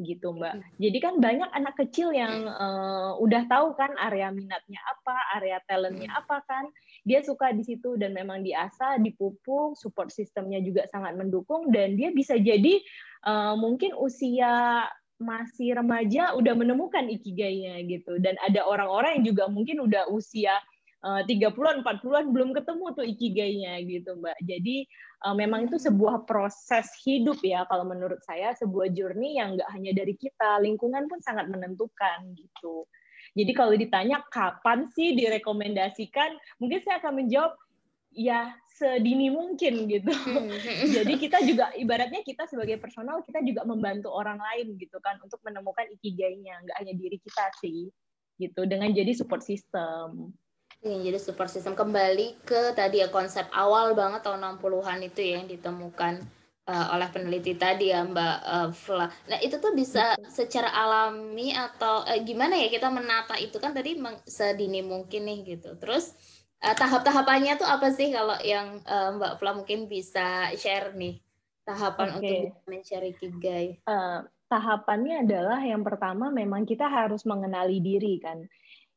gitu 0.00 0.32
mbak. 0.32 0.60
Jadi 0.80 0.98
kan 0.98 1.20
banyak 1.20 1.50
anak 1.52 1.74
kecil 1.76 2.12
yang 2.16 2.48
uh, 2.48 3.16
udah 3.20 3.44
tahu 3.46 3.76
kan 3.76 3.92
area 4.00 4.32
minatnya 4.32 4.80
apa, 4.88 5.16
area 5.36 5.60
talentnya 5.68 6.08
apa 6.16 6.40
kan, 6.48 6.64
dia 7.04 7.20
suka 7.20 7.52
di 7.52 7.62
situ 7.66 8.00
dan 8.00 8.16
memang 8.16 8.40
diasah, 8.40 8.96
dipupuk, 9.02 9.76
support 9.76 10.08
sistemnya 10.08 10.62
juga 10.64 10.88
sangat 10.88 11.12
mendukung 11.18 11.68
dan 11.68 11.94
dia 11.98 12.08
bisa 12.14 12.40
jadi 12.40 12.80
uh, 13.28 13.54
mungkin 13.58 13.92
usia 13.98 14.86
masih 15.22 15.78
remaja 15.78 16.34
udah 16.34 16.54
menemukan 16.58 17.06
ikigainya 17.06 17.78
gitu 17.86 18.18
dan 18.18 18.34
ada 18.42 18.66
orang-orang 18.66 19.22
yang 19.22 19.30
juga 19.30 19.46
mungkin 19.46 19.78
udah 19.86 20.10
usia 20.10 20.58
uh, 21.06 21.22
30-an 21.26 21.86
40-an 21.86 22.26
belum 22.34 22.50
ketemu 22.56 22.86
tuh 22.94 23.06
ikigainya 23.06 23.72
gitu 23.86 24.18
Mbak. 24.18 24.38
Jadi 24.42 24.76
uh, 25.22 25.36
memang 25.36 25.70
itu 25.70 25.78
sebuah 25.78 26.26
proses 26.26 26.90
hidup 27.06 27.38
ya 27.40 27.64
kalau 27.70 27.86
menurut 27.86 28.18
saya 28.26 28.52
sebuah 28.58 28.90
journey 28.92 29.38
yang 29.38 29.56
nggak 29.56 29.70
hanya 29.72 29.92
dari 29.94 30.14
kita, 30.18 30.58
lingkungan 30.60 31.06
pun 31.06 31.22
sangat 31.22 31.48
menentukan 31.48 32.34
gitu. 32.34 32.86
Jadi 33.32 33.52
kalau 33.56 33.72
ditanya 33.72 34.20
kapan 34.28 34.90
sih 34.92 35.16
direkomendasikan, 35.16 36.36
mungkin 36.60 36.82
saya 36.84 37.00
akan 37.00 37.24
menjawab 37.24 37.54
ya 38.12 38.52
sedini 38.76 39.32
mungkin 39.32 39.88
gitu. 39.88 40.12
Hmm, 40.12 40.52
hmm. 40.52 40.90
Jadi 41.00 41.12
kita 41.16 41.38
juga 41.46 41.72
ibaratnya 41.72 42.20
kita 42.26 42.44
sebagai 42.50 42.76
personal 42.82 43.24
kita 43.24 43.40
juga 43.40 43.64
membantu 43.64 44.12
orang 44.12 44.36
lain 44.36 44.76
gitu 44.76 45.00
kan 45.00 45.16
untuk 45.24 45.40
menemukan 45.46 45.88
ikigainya, 45.96 46.60
nggak 46.66 46.76
hanya 46.82 46.94
diri 46.98 47.16
kita 47.22 47.46
sih 47.62 47.88
gitu 48.40 48.66
dengan 48.66 48.90
jadi 48.90 49.12
support 49.14 49.44
system. 49.44 50.34
Iya, 50.82 50.98
jadi 50.98 51.18
support 51.22 51.46
system 51.46 51.78
kembali 51.78 52.42
ke 52.42 52.74
tadi 52.74 52.98
ya 52.98 53.08
konsep 53.08 53.46
awal 53.54 53.94
banget 53.94 54.26
tahun 54.26 54.58
60-an 54.58 54.98
itu 55.06 55.20
ya 55.22 55.38
yang 55.38 55.46
ditemukan 55.46 56.26
uh, 56.66 56.86
oleh 56.98 57.08
peneliti 57.14 57.54
tadi 57.54 57.94
ya 57.94 58.02
Mbak 58.02 58.36
uh, 58.42 58.70
Fla. 58.74 59.06
Nah, 59.30 59.38
itu 59.38 59.62
tuh 59.62 59.70
bisa 59.78 60.18
secara 60.26 60.74
alami 60.74 61.54
atau 61.54 62.02
uh, 62.02 62.18
gimana 62.26 62.58
ya 62.58 62.66
kita 62.66 62.90
menata 62.90 63.38
itu 63.38 63.62
kan 63.62 63.70
tadi 63.70 63.94
sedini 64.26 64.82
mungkin 64.82 65.22
nih 65.30 65.54
gitu. 65.54 65.78
Terus 65.78 66.18
uh, 66.66 66.74
tahap-tahapannya 66.74 67.62
tuh 67.62 67.68
apa 67.70 67.94
sih 67.94 68.10
kalau 68.10 68.34
yang 68.42 68.82
uh, 68.82 69.14
Mbak 69.14 69.38
Fla 69.38 69.54
mungkin 69.54 69.86
bisa 69.86 70.50
share 70.58 70.98
nih 70.98 71.22
tahapan 71.62 72.18
okay. 72.18 72.50
untuk 72.50 72.66
mencari 72.66 73.10
kigai? 73.14 73.66
Uh, 73.86 74.26
tahapannya 74.50 75.30
adalah 75.30 75.62
yang 75.62 75.86
pertama 75.86 76.28
memang 76.34 76.66
kita 76.66 76.90
harus 76.90 77.22
mengenali 77.22 77.78
diri 77.78 78.18
kan 78.18 78.42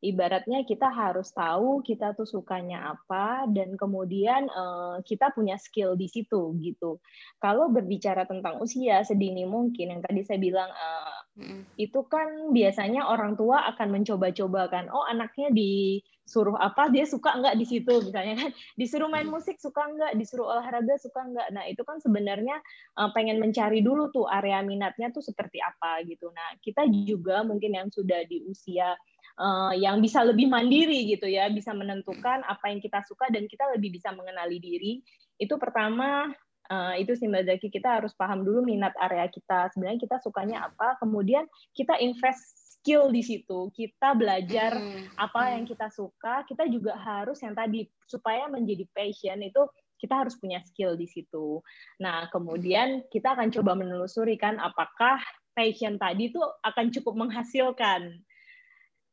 ibaratnya 0.06 0.62
kita 0.62 0.86
harus 0.86 1.34
tahu 1.34 1.82
kita 1.82 2.14
tuh 2.14 2.30
sukanya 2.30 2.94
apa 2.94 3.50
dan 3.50 3.74
kemudian 3.74 4.46
uh, 4.54 5.02
kita 5.02 5.34
punya 5.34 5.58
skill 5.58 5.98
di 5.98 6.06
situ 6.06 6.54
gitu. 6.62 7.02
Kalau 7.42 7.74
berbicara 7.74 8.30
tentang 8.30 8.62
usia 8.62 9.02
sedini 9.02 9.50
mungkin 9.50 9.98
yang 9.98 10.02
tadi 10.06 10.22
saya 10.22 10.38
bilang 10.38 10.70
uh, 10.70 11.20
mm. 11.42 11.62
itu 11.82 12.06
kan 12.06 12.54
biasanya 12.54 13.10
orang 13.10 13.34
tua 13.34 13.66
akan 13.74 13.98
mencoba-coba 13.98 14.70
kan, 14.70 14.86
oh 14.94 15.02
anaknya 15.10 15.50
disuruh 15.50 16.54
apa 16.62 16.94
dia 16.94 17.10
suka 17.10 17.34
nggak 17.42 17.58
di 17.58 17.66
situ 17.66 17.94
misalnya 18.06 18.46
kan, 18.46 18.52
disuruh 18.78 19.10
main 19.10 19.26
musik 19.26 19.58
suka 19.58 19.82
nggak, 19.90 20.14
disuruh 20.22 20.54
olahraga 20.54 21.02
suka 21.02 21.26
nggak. 21.26 21.50
Nah 21.50 21.66
itu 21.66 21.82
kan 21.82 21.98
sebenarnya 21.98 22.62
uh, 23.02 23.10
pengen 23.18 23.42
mencari 23.42 23.82
dulu 23.82 24.14
tuh 24.14 24.30
area 24.30 24.62
minatnya 24.62 25.10
tuh 25.10 25.26
seperti 25.26 25.58
apa 25.58 26.06
gitu. 26.06 26.30
Nah 26.30 26.62
kita 26.62 26.86
juga 27.10 27.42
mungkin 27.42 27.74
yang 27.74 27.90
sudah 27.90 28.22
di 28.30 28.46
usia 28.46 28.94
uh, 29.40 29.74
yang 29.76 30.00
bisa 30.00 30.24
lebih 30.24 30.48
mandiri 30.48 31.08
gitu 31.12 31.28
ya, 31.28 31.52
bisa 31.52 31.72
menentukan 31.76 32.44
apa 32.48 32.72
yang 32.72 32.80
kita 32.80 33.04
suka 33.04 33.28
dan 33.32 33.48
kita 33.48 33.68
lebih 33.76 33.96
bisa 33.96 34.12
mengenali 34.16 34.60
diri. 34.60 35.04
Itu 35.36 35.60
pertama 35.60 36.32
uh, 36.72 36.94
itu 36.98 37.14
sih 37.16 37.28
Mbak 37.28 37.44
Zaki 37.48 37.68
kita 37.70 38.02
harus 38.02 38.16
paham 38.16 38.44
dulu 38.48 38.64
minat 38.66 38.96
area 39.00 39.28
kita. 39.28 39.72
Sebenarnya 39.76 40.00
kita 40.00 40.18
sukanya 40.24 40.72
apa, 40.72 40.98
kemudian 41.00 41.46
kita 41.76 42.00
invest 42.00 42.66
skill 42.80 43.10
di 43.10 43.26
situ. 43.26 43.74
Kita 43.74 44.14
belajar 44.14 44.78
hmm. 44.78 45.18
apa 45.18 45.58
yang 45.58 45.66
kita 45.66 45.90
suka. 45.90 46.46
Kita 46.46 46.70
juga 46.70 46.96
harus 46.96 47.42
yang 47.42 47.58
tadi 47.58 47.90
supaya 48.06 48.46
menjadi 48.46 48.86
passion 48.94 49.42
itu 49.42 49.66
kita 49.96 50.22
harus 50.22 50.36
punya 50.38 50.62
skill 50.62 50.94
di 51.00 51.08
situ. 51.10 51.64
Nah, 52.04 52.28
kemudian 52.30 53.08
kita 53.10 53.34
akan 53.34 53.50
coba 53.50 53.74
menelusuri 53.74 54.38
kan 54.38 54.60
apakah 54.62 55.18
passion 55.56 55.96
tadi 55.96 56.30
itu 56.30 56.38
akan 56.62 56.92
cukup 56.92 57.26
menghasilkan 57.26 58.22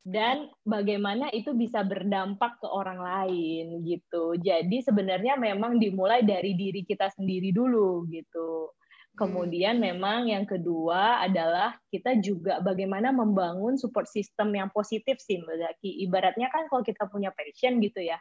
dan 0.03 0.51
bagaimana 0.67 1.31
itu 1.31 1.55
bisa 1.55 1.87
berdampak 1.87 2.59
ke 2.59 2.67
orang 2.67 2.99
lain 2.99 3.87
gitu. 3.87 4.35
Jadi 4.35 4.83
sebenarnya 4.83 5.39
memang 5.39 5.79
dimulai 5.79 6.27
dari 6.27 6.59
diri 6.59 6.83
kita 6.83 7.07
sendiri 7.15 7.55
dulu 7.55 8.03
gitu. 8.11 8.75
Kemudian 9.13 9.77
hmm. 9.77 9.85
memang 9.93 10.21
yang 10.25 10.49
kedua 10.49 11.21
adalah 11.21 11.77
kita 11.93 12.17
juga 12.25 12.65
bagaimana 12.65 13.13
membangun 13.13 13.77
support 13.77 14.09
system 14.09 14.57
yang 14.57 14.73
positif 14.73 15.21
sih 15.21 15.37
Mbak 15.37 15.57
Zaki. 15.61 16.01
Ibaratnya 16.09 16.49
kan 16.49 16.65
kalau 16.73 16.81
kita 16.81 17.05
punya 17.13 17.29
passion 17.37 17.77
gitu 17.85 18.01
ya, 18.01 18.17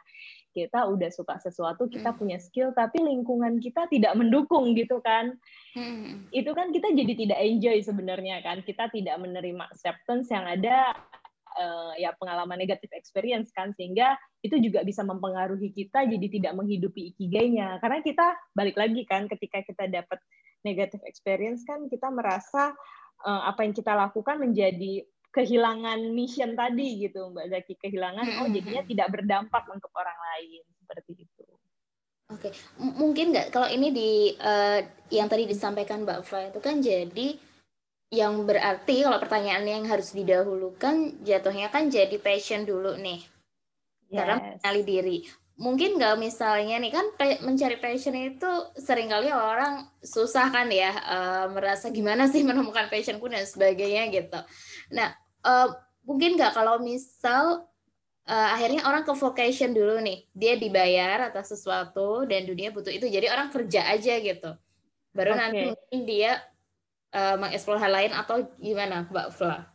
kita 0.52 0.84
udah 0.84 1.08
suka 1.08 1.40
sesuatu, 1.40 1.88
kita 1.88 2.12
hmm. 2.12 2.18
punya 2.20 2.36
skill, 2.36 2.76
tapi 2.76 3.00
lingkungan 3.00 3.56
kita 3.56 3.88
tidak 3.88 4.12
mendukung 4.20 4.76
gitu 4.76 5.00
kan. 5.00 5.32
Hmm. 5.72 6.28
Itu 6.28 6.52
kan 6.52 6.76
kita 6.76 6.92
jadi 6.92 7.12
tidak 7.16 7.40
enjoy 7.40 7.80
sebenarnya 7.80 8.44
kan. 8.44 8.60
Kita 8.60 8.92
tidak 8.92 9.16
menerima 9.16 9.72
acceptance 9.72 10.28
yang 10.28 10.44
ada 10.44 10.92
uh, 11.56 11.92
ya 12.00 12.12
pengalaman 12.16 12.58
negatif 12.60 12.88
experience 12.92 13.52
kan 13.52 13.72
sehingga 13.76 14.16
itu 14.40 14.58
juga 14.58 14.82
bisa 14.82 15.06
mempengaruhi 15.06 15.72
kita 15.72 16.04
jadi 16.08 16.26
tidak 16.28 16.52
menghidupi 16.56 17.14
ikigainya. 17.14 17.78
Karena 17.80 18.00
kita 18.00 18.26
balik 18.56 18.76
lagi 18.76 19.02
kan 19.04 19.28
ketika 19.30 19.62
kita 19.64 19.88
dapat 19.88 20.18
negatif 20.62 21.02
experience 21.04 21.66
kan 21.66 21.86
kita 21.90 22.08
merasa 22.08 22.72
uh, 23.26 23.42
apa 23.48 23.66
yang 23.66 23.74
kita 23.74 23.92
lakukan 23.94 24.38
menjadi 24.38 25.06
kehilangan 25.32 26.12
mission 26.12 26.52
tadi 26.52 27.08
gitu 27.08 27.32
Mbak 27.32 27.46
Zaki. 27.48 27.72
Kehilangan 27.80 28.44
oh 28.44 28.48
jadinya 28.52 28.82
tidak 28.84 29.08
berdampak 29.10 29.64
untuk 29.72 29.90
orang 29.96 30.16
lain. 30.16 30.62
Seperti 30.82 31.24
itu. 31.24 31.44
Oke, 32.32 32.48
mungkin 32.80 33.36
nggak? 33.36 33.52
Kalau 33.52 33.68
ini 33.68 33.92
di 33.92 34.10
uh, 34.40 34.80
yang 35.12 35.28
tadi 35.28 35.44
disampaikan 35.44 36.08
Mbak 36.08 36.20
Fla 36.24 36.48
itu 36.48 36.60
kan 36.64 36.80
jadi 36.80 37.36
yang 38.12 38.44
berarti 38.44 39.08
kalau 39.08 39.16
pertanyaannya 39.16 39.82
yang 39.82 39.88
harus 39.88 40.12
didahulukan 40.12 41.24
jatuhnya 41.24 41.72
kan 41.72 41.88
jadi 41.88 42.20
passion 42.20 42.68
dulu 42.68 43.00
nih. 43.00 43.24
Yes. 44.12 44.20
karena 44.20 44.34
mengenali 44.36 44.82
diri. 44.84 45.18
Mungkin 45.56 45.96
nggak 45.96 46.16
misalnya 46.20 46.76
nih 46.76 46.92
kan 46.92 47.06
mencari 47.44 47.76
passion 47.80 48.12
itu 48.12 48.52
sering 48.76 49.08
kali 49.08 49.32
orang 49.32 49.88
susah 50.04 50.52
kan 50.52 50.68
ya 50.68 50.92
uh, 50.92 51.46
merasa 51.48 51.88
gimana 51.88 52.28
sih 52.28 52.44
menemukan 52.48 52.92
passionku 52.92 53.24
dan 53.32 53.48
sebagainya 53.48 54.12
gitu. 54.12 54.40
Nah 54.92 55.16
uh, 55.48 55.72
mungkin 56.04 56.36
nggak 56.36 56.52
kalau 56.52 56.76
misal 56.84 57.64
uh, 58.28 58.48
akhirnya 58.52 58.84
orang 58.84 59.08
ke 59.08 59.16
vocation 59.16 59.72
dulu 59.72 59.96
nih. 60.04 60.28
Dia 60.36 60.60
dibayar 60.60 61.32
atas 61.32 61.56
sesuatu 61.56 62.28
dan 62.28 62.44
dunia 62.44 62.68
butuh 62.68 62.92
itu. 62.92 63.08
Jadi 63.08 63.32
orang 63.32 63.48
kerja 63.48 63.88
aja 63.88 64.20
gitu. 64.20 64.50
Baru 65.16 65.32
okay. 65.32 65.40
nanti 65.40 65.62
mungkin 65.72 66.00
dia 66.04 66.32
uh, 67.12 67.36
mengeksplor 67.38 67.78
hal 67.78 67.92
lain 67.92 68.12
atau 68.16 68.44
gimana 68.58 69.08
Mbak 69.08 69.28
Fla? 69.32 69.56
Oke, 69.56 69.68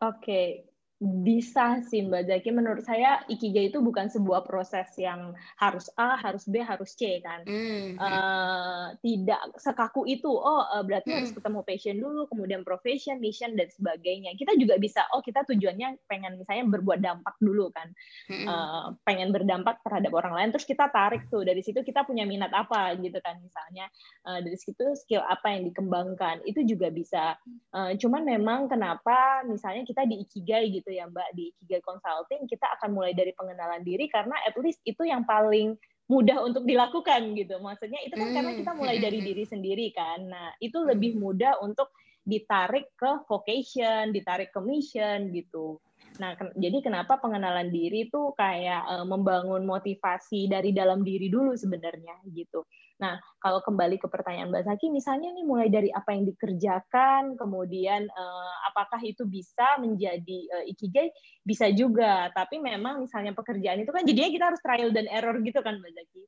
okay 0.00 0.69
bisa 1.00 1.80
sih 1.88 2.04
Mbak 2.04 2.28
Zaki. 2.28 2.50
Menurut 2.52 2.84
saya 2.84 3.24
ikigai 3.24 3.72
itu 3.72 3.80
bukan 3.80 4.12
sebuah 4.12 4.44
proses 4.44 4.84
yang 5.00 5.32
harus 5.56 5.88
A, 5.96 6.20
harus 6.20 6.44
B, 6.44 6.60
harus 6.60 6.92
C 6.92 7.24
kan. 7.24 7.40
Mm. 7.48 7.96
Uh, 7.96 8.92
tidak 9.00 9.40
sekaku 9.56 10.04
itu. 10.04 10.28
Oh 10.28 10.60
uh, 10.60 10.84
berarti 10.84 11.08
mm. 11.08 11.16
harus 11.16 11.32
ketemu 11.32 11.60
passion 11.64 11.96
dulu, 11.96 12.28
kemudian 12.28 12.60
profession, 12.68 13.16
mission 13.16 13.56
dan 13.56 13.72
sebagainya. 13.72 14.36
Kita 14.36 14.52
juga 14.60 14.76
bisa. 14.76 15.08
Oh 15.16 15.24
kita 15.24 15.48
tujuannya 15.48 16.04
pengen 16.04 16.36
misalnya 16.36 16.68
berbuat 16.68 17.00
dampak 17.00 17.32
dulu 17.40 17.72
kan. 17.72 17.88
Mm. 18.28 18.44
Uh, 18.44 18.86
pengen 19.08 19.32
berdampak 19.32 19.80
terhadap 19.80 20.12
orang 20.12 20.36
lain. 20.36 20.48
Terus 20.52 20.68
kita 20.68 20.92
tarik 20.92 21.32
tuh 21.32 21.48
dari 21.48 21.64
situ 21.64 21.80
kita 21.80 22.04
punya 22.04 22.28
minat 22.28 22.52
apa 22.52 22.92
gitu 23.00 23.16
kan 23.24 23.40
misalnya. 23.40 23.88
Uh, 24.28 24.44
dari 24.44 24.60
situ 24.60 24.84
skill 25.00 25.24
apa 25.24 25.48
yang 25.48 25.72
dikembangkan 25.72 26.44
itu 26.44 26.60
juga 26.68 26.92
bisa. 26.92 27.40
Uh, 27.72 27.96
cuman 27.96 28.20
memang 28.20 28.68
kenapa 28.68 29.48
misalnya 29.48 29.88
kita 29.88 30.04
di 30.04 30.28
ikigai 30.28 30.68
gitu 30.68 30.89
gitu 30.90 30.98
ya 30.98 31.06
Mbak 31.06 31.30
di 31.38 31.54
Kigai 31.62 31.82
Consulting 31.86 32.50
kita 32.50 32.66
akan 32.74 32.90
mulai 32.90 33.14
dari 33.14 33.30
pengenalan 33.30 33.86
diri 33.86 34.10
karena 34.10 34.34
at 34.42 34.58
least 34.58 34.82
itu 34.82 35.06
yang 35.06 35.22
paling 35.22 35.78
mudah 36.10 36.42
untuk 36.42 36.66
dilakukan 36.66 37.38
gitu. 37.38 37.62
Maksudnya 37.62 38.02
itu 38.02 38.18
kan 38.18 38.34
karena 38.34 38.52
kita 38.58 38.72
mulai 38.74 38.98
dari 38.98 39.22
hmm. 39.22 39.28
diri 39.30 39.44
sendiri 39.46 39.86
kan. 39.94 40.26
Nah, 40.26 40.50
itu 40.58 40.82
lebih 40.82 41.14
mudah 41.14 41.62
untuk 41.62 41.94
ditarik 42.26 42.90
ke 42.98 43.22
vocation, 43.30 44.10
ditarik 44.10 44.50
ke 44.50 44.58
mission 44.58 45.30
gitu. 45.30 45.78
Nah, 46.18 46.34
jadi 46.58 46.82
kenapa 46.82 47.22
pengenalan 47.22 47.70
diri 47.70 48.10
itu 48.10 48.34
kayak 48.34 48.82
uh, 48.90 49.06
membangun 49.06 49.62
motivasi 49.62 50.50
dari 50.50 50.74
dalam 50.74 51.06
diri 51.06 51.30
dulu 51.30 51.54
sebenarnya 51.54 52.18
gitu. 52.34 52.66
Nah, 53.00 53.16
kalau 53.40 53.64
kembali 53.64 53.96
ke 53.96 54.06
pertanyaan 54.12 54.52
Mbak 54.52 54.64
Zaki, 54.68 54.92
misalnya 54.92 55.32
nih 55.32 55.44
mulai 55.48 55.72
dari 55.72 55.88
apa 55.88 56.12
yang 56.12 56.28
dikerjakan, 56.28 57.40
kemudian 57.40 58.04
uh, 58.12 58.54
apakah 58.68 59.00
itu 59.00 59.24
bisa 59.24 59.80
menjadi 59.80 60.38
uh, 60.60 60.64
ikigai? 60.68 61.08
Bisa 61.40 61.72
juga, 61.72 62.28
tapi 62.36 62.60
memang 62.60 63.00
misalnya 63.00 63.32
pekerjaan 63.32 63.80
itu 63.80 63.88
kan 63.88 64.04
jadinya 64.04 64.30
kita 64.30 64.44
harus 64.52 64.60
trial 64.60 64.92
dan 64.92 65.08
error 65.08 65.40
gitu 65.40 65.64
kan 65.64 65.80
Mbak 65.80 65.92
Zaki. 65.96 66.22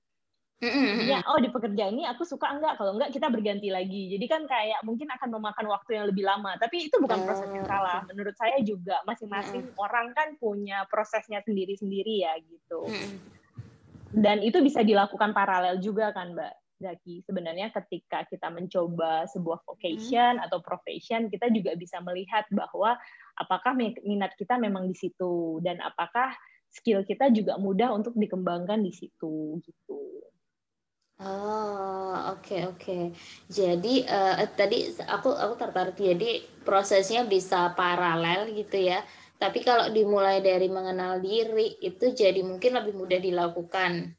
Ya, 1.11 1.21
oh 1.27 1.43
di 1.43 1.51
pekerjaan 1.51 1.93
ini 1.99 2.07
aku 2.09 2.23
suka 2.25 2.55
enggak, 2.55 2.81
kalau 2.81 2.97
enggak 2.97 3.13
kita 3.13 3.29
berganti 3.29 3.69
lagi. 3.69 4.17
Jadi 4.17 4.25
kan 4.31 4.47
kayak 4.49 4.81
mungkin 4.87 5.11
akan 5.13 5.29
memakan 5.29 5.67
waktu 5.69 5.91
yang 6.01 6.07
lebih 6.09 6.25
lama, 6.25 6.57
tapi 6.57 6.89
itu 6.89 6.97
bukan 7.03 7.21
proses 7.29 7.51
yang 7.53 7.67
salah. 7.69 8.07
Menurut 8.09 8.33
saya 8.39 8.57
juga 8.65 8.97
masing-masing 9.05 9.77
orang 9.77 10.15
kan 10.17 10.39
punya 10.41 10.89
prosesnya 10.89 11.45
sendiri-sendiri 11.45 12.25
ya 12.25 12.33
gitu. 12.47 12.89
Dan 14.15 14.41
itu 14.41 14.63
bisa 14.63 14.87
dilakukan 14.87 15.35
paralel 15.35 15.83
juga 15.83 16.15
kan, 16.15 16.33
Mbak 16.33 16.62
Zaki. 16.83 17.23
Sebenarnya 17.23 17.71
ketika 17.71 18.27
kita 18.27 18.51
mencoba 18.51 19.31
sebuah 19.31 19.63
vocation 19.63 20.43
atau 20.43 20.59
profession, 20.59 21.31
kita 21.31 21.47
juga 21.55 21.79
bisa 21.79 22.03
melihat 22.03 22.43
bahwa 22.51 22.99
apakah 23.39 23.79
minat 23.79 24.35
kita 24.35 24.59
memang 24.59 24.91
di 24.91 24.97
situ 24.99 25.63
dan 25.63 25.79
apakah 25.79 26.35
skill 26.73 27.07
kita 27.07 27.31
juga 27.31 27.61
mudah 27.61 27.95
untuk 27.95 28.19
dikembangkan 28.19 28.83
di 28.83 28.91
situ 28.91 29.63
gitu. 29.63 30.01
Oh, 31.23 32.35
oke 32.35 32.57
oke. 32.75 33.15
Jadi 33.47 34.03
uh, 34.03 34.43
tadi 34.59 34.91
aku 35.07 35.31
aku 35.31 35.55
tertarik 35.55 35.95
jadi 35.95 36.43
prosesnya 36.67 37.23
bisa 37.23 37.71
paralel 37.79 38.51
gitu 38.51 38.75
ya. 38.91 39.07
Tapi 39.39 39.63
kalau 39.63 39.91
dimulai 39.95 40.43
dari 40.43 40.67
mengenal 40.67 41.23
diri 41.23 41.79
itu 41.79 42.11
jadi 42.11 42.43
mungkin 42.43 42.75
lebih 42.75 42.95
mudah 42.99 43.21
dilakukan. 43.23 44.19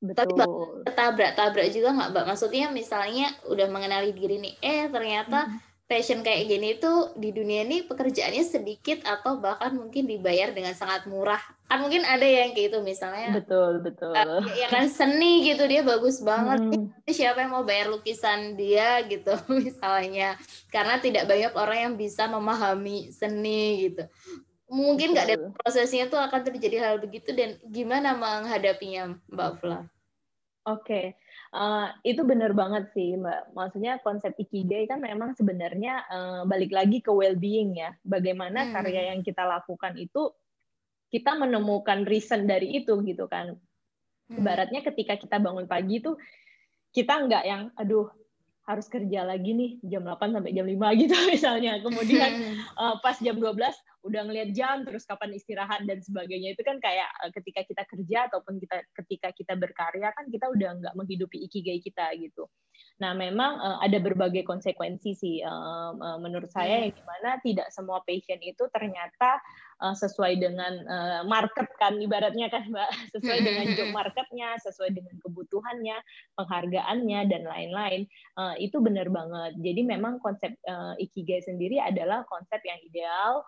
Tapi 0.00 0.32
Betul. 0.32 0.80
tabrak-tabrak 0.96 1.68
juga 1.76 1.92
nggak, 1.92 2.08
Mbak? 2.16 2.24
Maksudnya 2.32 2.72
misalnya 2.72 3.36
udah 3.44 3.68
mengenali 3.68 4.16
diri 4.16 4.40
nih, 4.40 4.54
eh 4.64 4.88
ternyata 4.88 5.44
hmm 5.44 5.70
passion 5.90 6.22
kayak 6.22 6.46
gini 6.46 6.78
itu 6.78 6.92
di 7.18 7.34
dunia 7.34 7.66
ini 7.66 7.82
pekerjaannya 7.82 8.46
sedikit 8.46 9.02
atau 9.02 9.42
bahkan 9.42 9.74
mungkin 9.74 10.06
dibayar 10.06 10.54
dengan 10.54 10.70
sangat 10.70 11.10
murah. 11.10 11.42
Kan 11.66 11.82
mungkin 11.82 12.06
ada 12.06 12.22
yang 12.22 12.54
kayak 12.54 12.70
itu 12.70 12.78
misalnya 12.78 13.34
betul 13.34 13.82
betul. 13.82 14.14
Uh, 14.14 14.46
ya 14.54 14.70
kan 14.70 14.86
seni 14.86 15.50
gitu 15.50 15.66
dia 15.66 15.82
bagus 15.82 16.22
banget. 16.22 16.62
Hmm. 16.62 16.94
siapa 17.10 17.42
yang 17.42 17.50
mau 17.50 17.66
bayar 17.66 17.90
lukisan 17.90 18.54
dia? 18.54 19.02
Gitu 19.10 19.34
misalnya. 19.50 20.38
Karena 20.70 21.02
tidak 21.02 21.26
banyak 21.26 21.50
orang 21.58 21.78
yang 21.90 21.94
bisa 21.98 22.30
memahami 22.30 23.10
seni 23.10 23.90
gitu 23.90 24.06
mungkin 24.70 25.12
nggak 25.12 25.26
ada 25.26 25.36
prosesnya 25.58 26.06
tuh 26.06 26.22
akan 26.22 26.40
terjadi 26.46 26.78
hal 26.78 27.02
begitu 27.02 27.34
dan 27.34 27.58
gimana 27.66 28.14
menghadapinya 28.14 29.18
Mbak 29.26 29.52
Fla? 29.58 29.82
Oke, 30.68 30.86
okay. 30.86 31.06
Uh, 31.50 31.90
itu 32.06 32.22
benar 32.22 32.54
banget 32.54 32.94
sih, 32.94 33.18
Mbak. 33.18 33.58
Maksudnya 33.58 33.98
konsep 34.06 34.30
ikigai 34.38 34.86
kan 34.86 35.02
memang 35.02 35.34
sebenarnya 35.34 36.06
uh, 36.06 36.42
balik 36.46 36.70
lagi 36.70 37.02
ke 37.02 37.10
well-being 37.10 37.74
ya. 37.74 37.90
Bagaimana 38.06 38.68
hmm. 38.68 38.72
karya 38.78 39.02
yang 39.10 39.26
kita 39.26 39.42
lakukan 39.42 39.98
itu 39.98 40.30
kita 41.10 41.34
menemukan 41.34 42.06
reason 42.06 42.46
dari 42.46 42.78
itu 42.78 43.02
gitu 43.02 43.26
kan. 43.26 43.58
Hmm. 44.30 44.38
Ibaratnya 44.38 44.86
ketika 44.86 45.18
kita 45.18 45.42
bangun 45.42 45.66
pagi 45.66 45.98
tuh 45.98 46.14
kita 46.94 47.26
nggak 47.26 47.44
yang 47.48 47.62
aduh 47.74 48.06
harus 48.62 48.86
kerja 48.86 49.26
lagi 49.26 49.50
nih 49.50 49.70
jam 49.82 50.06
8 50.06 50.30
sampai 50.30 50.54
jam 50.54 50.70
5 50.70 50.78
gitu 51.02 51.16
misalnya. 51.26 51.82
Kemudian 51.82 52.30
uh, 52.78 53.02
pas 53.02 53.18
jam 53.18 53.34
12 53.34 53.58
udah 54.00 54.22
ngelihat 54.24 54.50
jam 54.56 54.82
terus 54.88 55.04
kapan 55.04 55.36
istirahat 55.36 55.84
dan 55.84 56.00
sebagainya 56.00 56.56
itu 56.56 56.62
kan 56.64 56.80
kayak 56.80 57.08
uh, 57.20 57.30
ketika 57.36 57.60
kita 57.68 57.82
kerja 57.84 58.18
ataupun 58.32 58.56
kita 58.56 58.76
ketika 59.04 59.28
kita 59.36 59.54
berkarya 59.60 60.08
kan 60.16 60.28
kita 60.32 60.48
udah 60.48 60.70
nggak 60.80 60.94
menghidupi 60.96 61.44
ikigai 61.44 61.84
kita 61.84 62.08
gitu. 62.16 62.48
Nah, 63.00 63.16
memang 63.16 63.56
uh, 63.56 63.78
ada 63.80 63.96
berbagai 63.96 64.44
konsekuensi 64.44 65.16
sih 65.16 65.36
uh, 65.40 65.96
uh, 65.96 66.18
menurut 66.20 66.52
saya 66.52 66.80
hmm. 66.80 66.82
yang 66.84 66.92
di 66.92 67.04
mana 67.08 67.30
tidak 67.40 67.68
semua 67.72 68.04
passion 68.04 68.36
itu 68.44 68.68
ternyata 68.68 69.40
uh, 69.80 69.96
sesuai 69.96 70.36
dengan 70.36 70.72
uh, 70.84 71.22
market 71.24 71.64
kan 71.80 71.96
ibaratnya 71.96 72.52
kan 72.52 72.68
Mbak, 72.68 72.90
sesuai 73.16 73.38
hmm, 73.40 73.46
dengan 73.48 73.66
hmm, 73.72 73.76
job 73.80 73.88
marketnya, 73.96 74.48
sesuai 74.60 74.90
dengan 74.92 75.16
kebutuhannya, 75.24 75.96
penghargaannya 76.36 77.20
dan 77.32 77.42
lain-lain. 77.48 78.04
Uh, 78.36 78.52
itu 78.60 78.76
benar 78.84 79.08
banget. 79.08 79.56
Jadi 79.64 79.80
memang 79.80 80.20
konsep 80.20 80.52
uh, 80.68 80.92
ikigai 81.00 81.40
sendiri 81.40 81.80
adalah 81.80 82.28
konsep 82.28 82.60
yang 82.68 82.80
ideal 82.84 83.40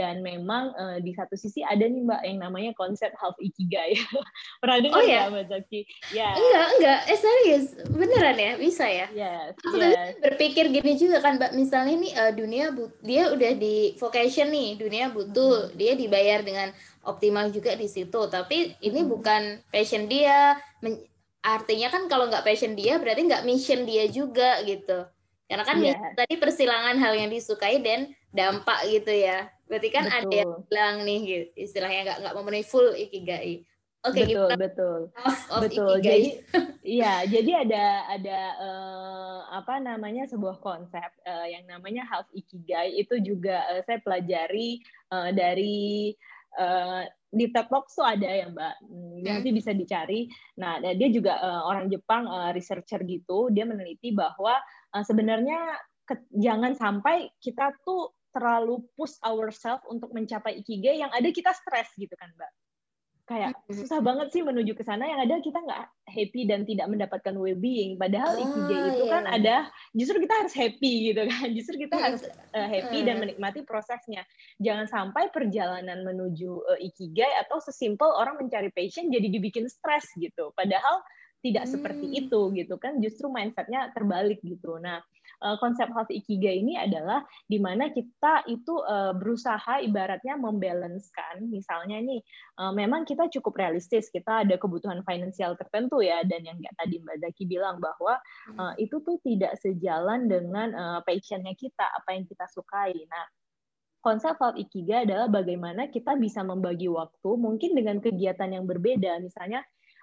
dan 0.00 0.24
memang 0.24 0.72
uh, 0.80 0.96
di 0.96 1.12
satu 1.12 1.36
sisi 1.36 1.60
ada 1.60 1.84
nih 1.84 2.00
Mbak 2.00 2.22
yang 2.24 2.38
namanya 2.40 2.72
konsep 2.72 3.12
half 3.20 3.36
ikigai. 3.36 4.00
Pernah 4.64 4.80
dengar 4.80 4.96
oh, 4.96 5.04
ya 5.04 5.28
Mbak 5.28 5.44
Zaki? 5.52 5.80
Ya. 6.16 6.32
Enggak, 6.32 6.68
enggak. 6.80 7.00
Eh 7.04 7.18
serius, 7.20 7.64
beneran 7.92 8.36
ya? 8.40 8.52
Bisa 8.56 8.88
ya? 8.88 9.06
Yes. 9.12 9.52
Aku 9.60 9.76
yes. 9.76 10.16
berpikir 10.24 10.72
gini 10.72 10.96
juga 10.96 11.20
kan 11.20 11.36
Mbak, 11.36 11.52
misalnya 11.52 11.94
nih 12.00 12.12
uh, 12.16 12.32
dunia 12.32 12.72
dia 13.04 13.28
udah 13.28 13.52
di 13.60 13.92
vocation 14.00 14.48
nih, 14.48 14.80
dunia 14.80 15.12
butuh, 15.12 15.68
hmm. 15.68 15.76
dia 15.76 15.92
dibayar 15.92 16.40
dengan 16.40 16.72
optimal 17.04 17.52
juga 17.52 17.76
di 17.76 17.84
situ. 17.84 18.24
Tapi 18.32 18.80
ini 18.80 19.04
hmm. 19.04 19.10
bukan 19.12 19.42
passion 19.68 20.08
dia. 20.08 20.56
Men 20.80 20.96
artinya 21.44 21.92
kan 21.92 22.08
kalau 22.08 22.32
nggak 22.32 22.44
passion 22.44 22.72
dia 22.72 22.96
berarti 22.96 23.28
nggak 23.28 23.44
mission 23.44 23.84
dia 23.84 24.08
juga 24.08 24.64
gitu. 24.64 25.04
Karena 25.44 25.64
kan 25.66 25.76
yes. 25.82 25.98
tadi 26.16 26.40
persilangan 26.40 26.96
hal 26.96 27.12
yang 27.12 27.28
disukai 27.28 27.84
dan 27.84 28.08
dampak 28.30 28.86
gitu 28.90 29.12
ya. 29.12 29.50
Berarti 29.70 29.88
kan 29.94 30.04
betul. 30.06 30.18
ada 30.18 30.34
yang 30.34 30.52
bilang 30.66 30.96
nih 31.06 31.20
gitu, 31.22 31.46
istilahnya 31.54 32.00
nggak 32.06 32.18
nggak 32.26 32.34
memenuhi 32.34 32.66
full 32.66 32.90
ikigai. 32.94 33.62
Oke, 34.00 34.24
okay, 34.24 34.32
betul, 34.32 34.50
betul, 34.56 35.00
of 35.52 35.60
betul. 35.60 36.00
Ikigai. 36.00 36.00
Jadi, 36.00 36.28
iya, 36.80 37.14
jadi 37.28 37.68
ada 37.68 37.84
ada 38.08 38.40
uh, 38.56 39.40
apa 39.60 39.76
namanya 39.76 40.24
sebuah 40.24 40.56
konsep 40.64 41.10
uh, 41.28 41.44
yang 41.44 41.68
namanya 41.68 42.08
half 42.08 42.24
ikigai 42.32 42.96
itu 42.96 43.20
juga 43.20 43.60
uh, 43.68 43.84
saya 43.84 44.00
pelajari 44.00 44.80
uh, 45.12 45.30
dari 45.36 46.16
uh, 46.56 47.04
di 47.30 47.46
TED 47.46 47.66
Talks 47.70 47.94
tuh 47.94 48.08
ada 48.08 48.26
ya 48.26 48.50
Mbak, 48.50 48.74
hmm, 48.90 49.16
nanti 49.22 49.48
bisa 49.54 49.70
dicari. 49.70 50.26
Nah, 50.58 50.82
dia 50.82 51.08
juga 51.14 51.38
uh, 51.38 51.62
orang 51.70 51.86
Jepang 51.86 52.26
uh, 52.26 52.50
researcher 52.50 53.04
gitu, 53.06 53.54
dia 53.54 53.62
meneliti 53.62 54.10
bahwa 54.10 54.58
uh, 54.96 55.04
sebenarnya 55.06 55.78
ke, 56.02 56.18
jangan 56.34 56.74
sampai 56.74 57.30
kita 57.38 57.70
tuh 57.86 58.10
terlalu 58.30 58.82
push 58.94 59.18
ourselves 59.26 59.84
untuk 59.90 60.10
mencapai 60.14 60.62
ikigai 60.62 61.02
yang 61.02 61.10
ada 61.10 61.28
kita 61.30 61.50
stres 61.54 61.90
gitu 61.98 62.14
kan 62.14 62.30
mbak. 62.38 62.50
Kayak 63.30 63.54
susah 63.70 64.02
banget 64.02 64.34
sih 64.34 64.42
menuju 64.42 64.74
ke 64.74 64.82
sana 64.82 65.06
yang 65.06 65.22
ada 65.22 65.38
kita 65.38 65.62
nggak 65.62 65.86
happy 66.10 66.50
dan 66.50 66.66
tidak 66.66 66.90
mendapatkan 66.90 67.30
well-being. 67.38 67.94
Padahal 67.94 68.34
oh, 68.34 68.42
ikigai 68.42 68.80
itu 68.90 69.04
iya. 69.06 69.12
kan 69.14 69.24
ada 69.30 69.56
justru 69.94 70.18
kita 70.26 70.34
harus 70.34 70.50
happy 70.50 71.14
gitu 71.14 71.22
kan. 71.30 71.46
Justru 71.56 71.74
kita 71.78 71.94
harus 71.94 72.26
uh, 72.26 72.66
happy 72.66 73.06
dan 73.06 73.22
menikmati 73.22 73.62
prosesnya. 73.62 74.26
Jangan 74.58 74.90
sampai 74.90 75.30
perjalanan 75.30 76.02
menuju 76.02 76.74
uh, 76.74 76.78
ikigai 76.82 77.30
atau 77.46 77.62
sesimpel 77.62 78.10
orang 78.10 78.34
mencari 78.34 78.74
passion 78.74 79.14
jadi 79.14 79.30
dibikin 79.30 79.70
stres 79.70 80.10
gitu. 80.18 80.50
Padahal 80.58 80.98
tidak 81.46 81.70
hmm. 81.70 81.72
seperti 81.78 82.06
itu 82.26 82.40
gitu 82.58 82.82
kan. 82.82 82.98
Justru 82.98 83.30
mindsetnya 83.30 83.94
terbalik 83.94 84.42
gitu. 84.42 84.74
Nah 84.82 85.06
uh, 85.40 85.56
konsep 85.58 85.88
health 85.90 86.12
ikigai 86.12 86.60
ini 86.60 86.76
adalah 86.76 87.24
di 87.48 87.58
mana 87.58 87.88
kita 87.90 88.44
itu 88.46 88.80
uh, 88.84 89.16
berusaha 89.16 89.80
ibaratnya 89.82 90.36
membalancekan. 90.36 91.48
Misalnya 91.48 92.00
nih 92.00 92.20
uh, 92.60 92.72
memang 92.72 93.08
kita 93.08 93.26
cukup 93.32 93.56
realistis 93.56 94.12
kita 94.12 94.44
ada 94.46 94.56
kebutuhan 94.60 95.02
finansial 95.04 95.56
tertentu 95.56 96.04
ya 96.04 96.22
dan 96.24 96.44
yang 96.44 96.56
kayak 96.60 96.76
tadi 96.76 96.96
Mbak 97.00 97.16
Zaki 97.24 97.44
bilang 97.48 97.80
bahwa 97.80 98.20
uh, 98.56 98.72
itu 98.76 99.00
tuh 99.02 99.18
tidak 99.24 99.56
sejalan 99.58 100.28
dengan 100.28 100.68
uh, 100.76 101.00
passionnya 101.02 101.56
kita 101.56 101.84
apa 101.84 102.14
yang 102.14 102.24
kita 102.28 102.46
sukai. 102.52 102.94
Nah 103.08 103.24
konsep 104.00 104.36
health 104.40 104.56
ikigai 104.56 105.04
adalah 105.04 105.28
bagaimana 105.28 105.92
kita 105.92 106.16
bisa 106.16 106.40
membagi 106.40 106.88
waktu 106.88 107.30
mungkin 107.36 107.76
dengan 107.76 108.00
kegiatan 108.00 108.48
yang 108.48 108.64
berbeda. 108.64 109.20
Misalnya 109.20 109.60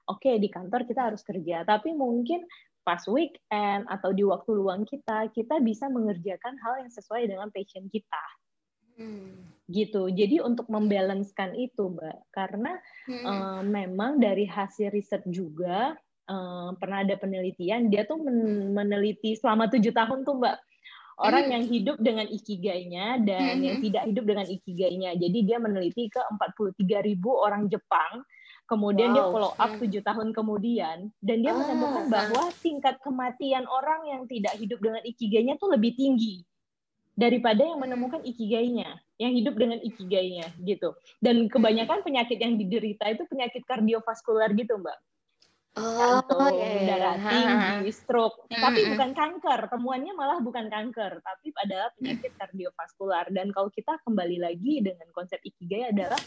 oke 0.08 0.24
okay, 0.24 0.36
di 0.40 0.48
kantor 0.48 0.88
kita 0.88 1.12
harus 1.12 1.22
kerja 1.22 1.68
tapi 1.68 1.92
mungkin 1.94 2.48
pas 2.88 3.04
weekend 3.12 3.84
atau 3.92 4.16
di 4.16 4.24
waktu 4.24 4.56
luang 4.56 4.88
kita, 4.88 5.28
kita 5.36 5.60
bisa 5.60 5.92
mengerjakan 5.92 6.56
hal 6.64 6.88
yang 6.88 6.92
sesuai 6.96 7.28
dengan 7.28 7.52
passion 7.52 7.92
kita. 7.92 8.24
Hmm. 8.96 9.44
Gitu. 9.68 10.08
Jadi 10.16 10.40
untuk 10.40 10.72
membalancekan 10.72 11.52
itu, 11.60 11.92
Mbak, 11.92 12.32
karena 12.32 12.80
hmm. 13.12 13.26
um, 13.28 13.64
memang 13.68 14.24
dari 14.24 14.48
hasil 14.48 14.96
riset 14.96 15.28
juga 15.28 16.00
um, 16.32 16.80
pernah 16.80 17.04
ada 17.04 17.20
penelitian, 17.20 17.92
dia 17.92 18.08
tuh 18.08 18.24
men 18.24 18.72
meneliti 18.72 19.36
selama 19.36 19.68
tujuh 19.68 19.92
tahun 19.92 20.24
tuh, 20.24 20.40
Mbak, 20.40 20.58
orang 21.20 21.44
hmm. 21.44 21.54
yang 21.60 21.64
hidup 21.68 21.98
dengan 22.00 22.28
ikigainya 22.32 23.08
dan 23.28 23.60
hmm. 23.60 23.66
yang 23.68 23.78
tidak 23.84 24.04
hidup 24.08 24.24
dengan 24.24 24.48
ikigainya. 24.48 25.12
Jadi 25.20 25.40
dia 25.44 25.60
meneliti 25.60 26.08
ke 26.08 26.24
43 26.40 27.04
ribu 27.04 27.36
orang 27.36 27.68
Jepang 27.68 28.24
Kemudian 28.68 29.12
wow. 29.12 29.16
dia 29.16 29.26
follow 29.32 29.54
up 29.56 29.72
hmm. 29.72 29.80
tujuh 29.80 30.02
tahun 30.04 30.30
kemudian 30.36 30.98
dan 31.24 31.38
dia 31.40 31.56
ah. 31.56 31.60
menemukan 31.64 32.06
bahwa 32.12 32.52
tingkat 32.60 33.00
kematian 33.00 33.64
orang 33.64 34.12
yang 34.12 34.22
tidak 34.28 34.60
hidup 34.60 34.84
dengan 34.84 35.00
ikigainya 35.08 35.56
tuh 35.56 35.72
lebih 35.72 35.96
tinggi 35.96 36.44
daripada 37.18 37.66
yang 37.66 37.82
menemukan 37.82 38.22
ikigainya, 38.22 39.02
yang 39.18 39.34
hidup 39.34 39.58
dengan 39.58 39.82
ikigainya 39.82 40.54
gitu. 40.62 40.94
Dan 41.18 41.50
kebanyakan 41.50 42.06
penyakit 42.06 42.38
yang 42.38 42.62
diderita 42.62 43.10
itu 43.10 43.26
penyakit 43.26 43.66
kardiovaskular 43.66 44.54
gitu, 44.54 44.78
Mbak. 44.78 45.00
Oh, 45.78 46.22
Jantung, 46.26 46.58
yeah, 46.58 46.74
iya. 46.74 46.86
darah 46.90 47.18
tinggi, 47.22 47.94
stroke. 47.94 48.50
Mm-hmm. 48.50 48.62
Tapi 48.66 48.80
bukan 48.94 49.12
kanker, 49.14 49.60
temuannya 49.70 50.14
malah 50.18 50.42
bukan 50.42 50.74
kanker, 50.74 51.22
tapi 51.22 51.54
adalah 51.54 51.94
penyakit 51.98 52.34
kardiovaskular. 52.34 53.30
Dan 53.30 53.54
kalau 53.54 53.70
kita 53.70 53.98
kembali 54.02 54.42
lagi 54.42 54.82
dengan 54.82 55.06
konsep 55.14 55.38
ikigai 55.46 55.94
adalah 55.94 56.18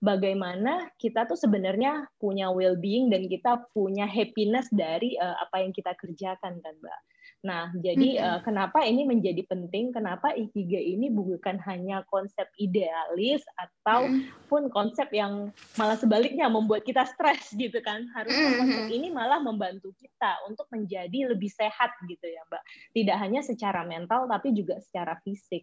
bagaimana 0.00 0.92
kita 1.00 1.24
tuh 1.24 1.38
sebenarnya 1.38 2.06
punya 2.20 2.52
well-being 2.52 3.08
dan 3.08 3.26
kita 3.26 3.64
punya 3.72 4.04
happiness 4.04 4.68
dari 4.72 5.16
uh, 5.16 5.36
apa 5.40 5.64
yang 5.64 5.72
kita 5.72 5.96
kerjakan 5.96 6.60
kan, 6.60 6.74
Mbak. 6.80 7.00
Nah, 7.46 7.70
jadi 7.78 8.18
hmm. 8.18 8.24
uh, 8.26 8.40
kenapa 8.42 8.82
ini 8.82 9.06
menjadi 9.06 9.46
penting? 9.46 9.94
Kenapa 9.94 10.34
ikigai 10.34 10.98
ini 10.98 11.12
bukan 11.12 11.62
hanya 11.62 12.02
konsep 12.10 12.48
idealis 12.58 13.44
ataupun 13.54 14.66
konsep 14.72 15.06
yang 15.14 15.54
malah 15.78 15.94
sebaliknya 15.94 16.50
membuat 16.50 16.82
kita 16.82 17.06
stres 17.06 17.54
gitu 17.54 17.78
kan? 17.86 18.08
Harusnya 18.16 18.56
konsep 18.58 18.86
ini 18.90 19.14
malah 19.14 19.38
membantu 19.38 19.94
kita 19.94 20.42
untuk 20.50 20.66
menjadi 20.74 21.30
lebih 21.30 21.52
sehat 21.52 21.94
gitu 22.10 22.26
ya, 22.26 22.42
Mbak. 22.50 22.62
Tidak 22.98 23.16
hanya 23.20 23.40
secara 23.46 23.86
mental 23.86 24.26
tapi 24.26 24.50
juga 24.50 24.82
secara 24.82 25.14
fisik 25.22 25.62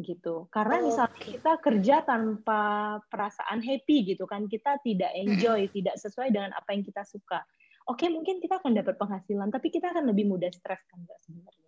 gitu. 0.00 0.48
Karena 0.52 0.84
misalnya 0.84 1.16
kita 1.16 1.52
kerja 1.60 1.96
tanpa 2.04 2.60
perasaan 3.08 3.64
happy 3.64 4.16
gitu 4.16 4.28
kan, 4.28 4.44
kita 4.44 4.76
tidak 4.84 5.12
enjoy, 5.16 5.66
tidak 5.76 5.96
sesuai 5.96 6.28
dengan 6.32 6.52
apa 6.52 6.76
yang 6.76 6.84
kita 6.84 7.02
suka. 7.08 7.40
Oke, 7.86 8.10
mungkin 8.10 8.42
kita 8.42 8.58
akan 8.58 8.74
dapat 8.74 8.98
penghasilan, 8.98 9.48
tapi 9.48 9.70
kita 9.70 9.94
akan 9.94 10.10
lebih 10.10 10.26
mudah 10.26 10.50
stres 10.50 10.82
kan 10.90 10.98
mbak 11.06 11.18
sebenarnya. 11.22 11.66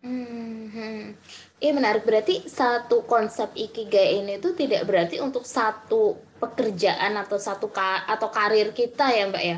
Hmm, 0.00 1.12
iya 1.60 1.72
menarik. 1.76 2.08
Berarti 2.08 2.48
satu 2.48 3.04
konsep 3.04 3.52
ikigai 3.52 4.20
ini 4.20 4.40
tuh 4.40 4.56
tidak 4.56 4.88
berarti 4.88 5.20
untuk 5.20 5.44
satu 5.44 6.16
pekerjaan 6.40 7.20
atau 7.20 7.36
satu 7.36 7.68
ka 7.68 8.08
atau 8.08 8.32
karir 8.32 8.72
kita 8.72 9.12
ya 9.12 9.28
mbak 9.28 9.44
ya. 9.44 9.56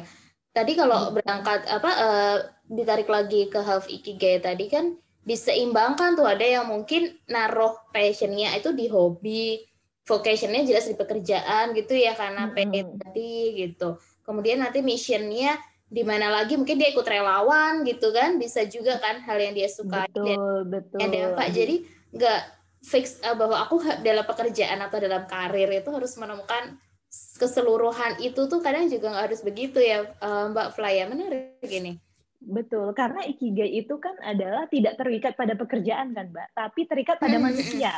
Tadi 0.50 0.72
kalau 0.74 1.10
hmm. 1.10 1.14
berangkat 1.18 1.60
apa 1.70 1.90
uh, 1.94 2.36
ditarik 2.66 3.06
lagi 3.06 3.46
ke 3.46 3.58
health 3.62 3.86
ikigai 3.86 4.42
tadi 4.42 4.66
kan 4.66 4.98
diseimbangkan 5.22 6.18
tuh. 6.18 6.26
Ada 6.26 6.60
yang 6.60 6.66
mungkin 6.68 7.14
naruh 7.26 7.74
passionnya 7.90 8.54
itu 8.58 8.74
di 8.74 8.86
hobi 8.90 9.62
vocationnya 10.02 10.66
jelas 10.66 10.90
di 10.90 10.98
pekerjaan 10.98 11.72
gitu 11.78 11.94
ya 11.94 12.18
karena 12.18 12.50
hmm. 12.50 12.54
pengen 12.54 12.86
tadi 12.98 13.66
gitu. 13.66 13.98
Kemudian 14.26 14.62
nanti 14.62 14.82
missionnya 14.82 15.58
di 15.92 16.02
mana 16.02 16.32
lagi 16.32 16.56
mungkin 16.56 16.80
dia 16.80 16.88
ikut 16.88 17.04
relawan 17.04 17.84
gitu 17.84 18.16
kan 18.16 18.40
bisa 18.40 18.64
juga 18.64 18.96
kan 18.98 19.20
hal 19.22 19.38
yang 19.38 19.54
dia 19.54 19.68
suka. 19.68 20.08
Betul 20.08 20.24
dan, 20.24 20.38
betul. 20.72 20.98
ada 20.98 21.20
pak 21.36 21.48
jadi 21.52 21.76
nggak 22.12 22.40
fix 22.82 23.22
uh, 23.22 23.38
bahwa 23.38 23.62
aku 23.62 23.78
dalam 24.02 24.26
pekerjaan 24.26 24.82
atau 24.82 24.98
dalam 24.98 25.24
karir 25.30 25.70
itu 25.70 25.90
harus 25.94 26.12
menemukan 26.18 26.76
keseluruhan 27.12 28.18
itu 28.24 28.48
tuh 28.48 28.60
kadang 28.64 28.88
juga 28.88 29.12
nggak 29.12 29.24
harus 29.30 29.40
begitu 29.44 29.78
ya 29.78 30.08
uh, 30.18 30.48
mbak 30.50 30.74
Flaya 30.74 31.06
menarik 31.06 31.60
gini 31.62 32.00
Betul, 32.42 32.90
karena 32.98 33.22
ikigai 33.22 33.70
itu 33.70 33.94
kan 34.02 34.18
adalah 34.18 34.66
tidak 34.66 34.98
terikat 34.98 35.38
pada 35.38 35.54
pekerjaan 35.54 36.10
kan, 36.10 36.34
Mbak, 36.34 36.48
tapi 36.58 36.80
terikat 36.90 37.16
pada 37.22 37.38
hmm. 37.38 37.44
manusia. 37.46 37.94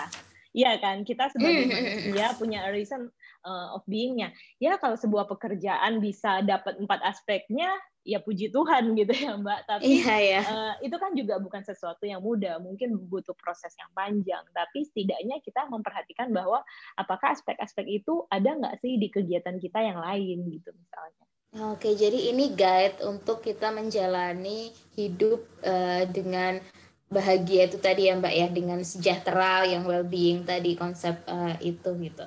Iya 0.54 0.78
kan, 0.78 1.02
kita 1.02 1.34
sebagai 1.34 1.66
hmm. 1.66 1.72
manusia 1.74 2.26
punya 2.38 2.62
a 2.62 2.70
reason 2.70 3.10
uh, 3.42 3.74
of 3.74 3.82
being-nya. 3.90 4.30
Ya 4.62 4.78
kalau 4.78 4.94
sebuah 4.94 5.26
pekerjaan 5.26 5.98
bisa 5.98 6.46
dapat 6.46 6.78
empat 6.78 7.02
aspeknya, 7.02 7.74
ya 8.06 8.22
puji 8.22 8.54
Tuhan 8.54 8.94
gitu 8.94 9.10
ya 9.10 9.34
Mbak. 9.34 9.60
Tapi 9.66 9.82
iya, 9.82 10.14
iya. 10.20 10.40
Uh, 10.46 10.74
itu 10.84 10.94
kan 10.94 11.10
juga 11.16 11.42
bukan 11.42 11.66
sesuatu 11.66 12.06
yang 12.06 12.22
mudah, 12.22 12.62
mungkin 12.62 12.94
butuh 13.10 13.34
proses 13.34 13.74
yang 13.74 13.90
panjang. 13.98 14.46
Tapi 14.54 14.86
setidaknya 14.86 15.42
kita 15.42 15.66
memperhatikan 15.66 16.30
bahwa 16.30 16.62
apakah 16.94 17.34
aspek-aspek 17.34 17.90
itu 17.90 18.22
ada 18.30 18.54
nggak 18.54 18.78
sih 18.78 18.94
di 19.00 19.10
kegiatan 19.10 19.58
kita 19.58 19.82
yang 19.82 19.98
lain 19.98 20.46
gitu 20.54 20.70
misalnya. 20.70 21.24
Oke, 21.54 21.94
jadi 21.94 22.34
ini 22.34 22.50
guide 22.50 22.98
untuk 23.06 23.38
kita 23.38 23.70
menjalani 23.70 24.74
hidup 24.98 25.46
uh, 25.62 26.02
dengan 26.10 26.58
bahagia 27.06 27.70
itu 27.70 27.78
tadi 27.78 28.10
ya 28.10 28.18
Mbak 28.18 28.34
ya, 28.34 28.48
dengan 28.50 28.82
sejahtera 28.82 29.62
yang 29.62 29.86
well-being 29.86 30.42
tadi 30.42 30.74
konsep 30.74 31.14
uh, 31.30 31.54
itu 31.62 31.94
gitu. 32.02 32.26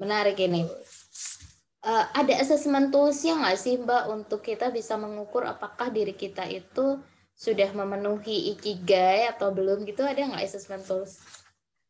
Menarik 0.00 0.40
ini. 0.40 0.64
Uh, 1.84 2.04
ada 2.16 2.40
assessment 2.40 2.88
toolsnya 2.88 3.36
nggak 3.36 3.58
sih 3.60 3.76
Mbak 3.84 4.04
untuk 4.16 4.40
kita 4.40 4.72
bisa 4.72 4.96
mengukur 4.96 5.44
apakah 5.44 5.92
diri 5.92 6.16
kita 6.16 6.48
itu 6.48 6.96
sudah 7.36 7.68
memenuhi 7.76 8.56
ikigai 8.56 9.28
atau 9.28 9.52
belum 9.52 9.84
gitu? 9.84 10.08
Ada 10.08 10.24
nggak 10.24 10.44
assessment 10.48 10.88
tools? 10.88 11.20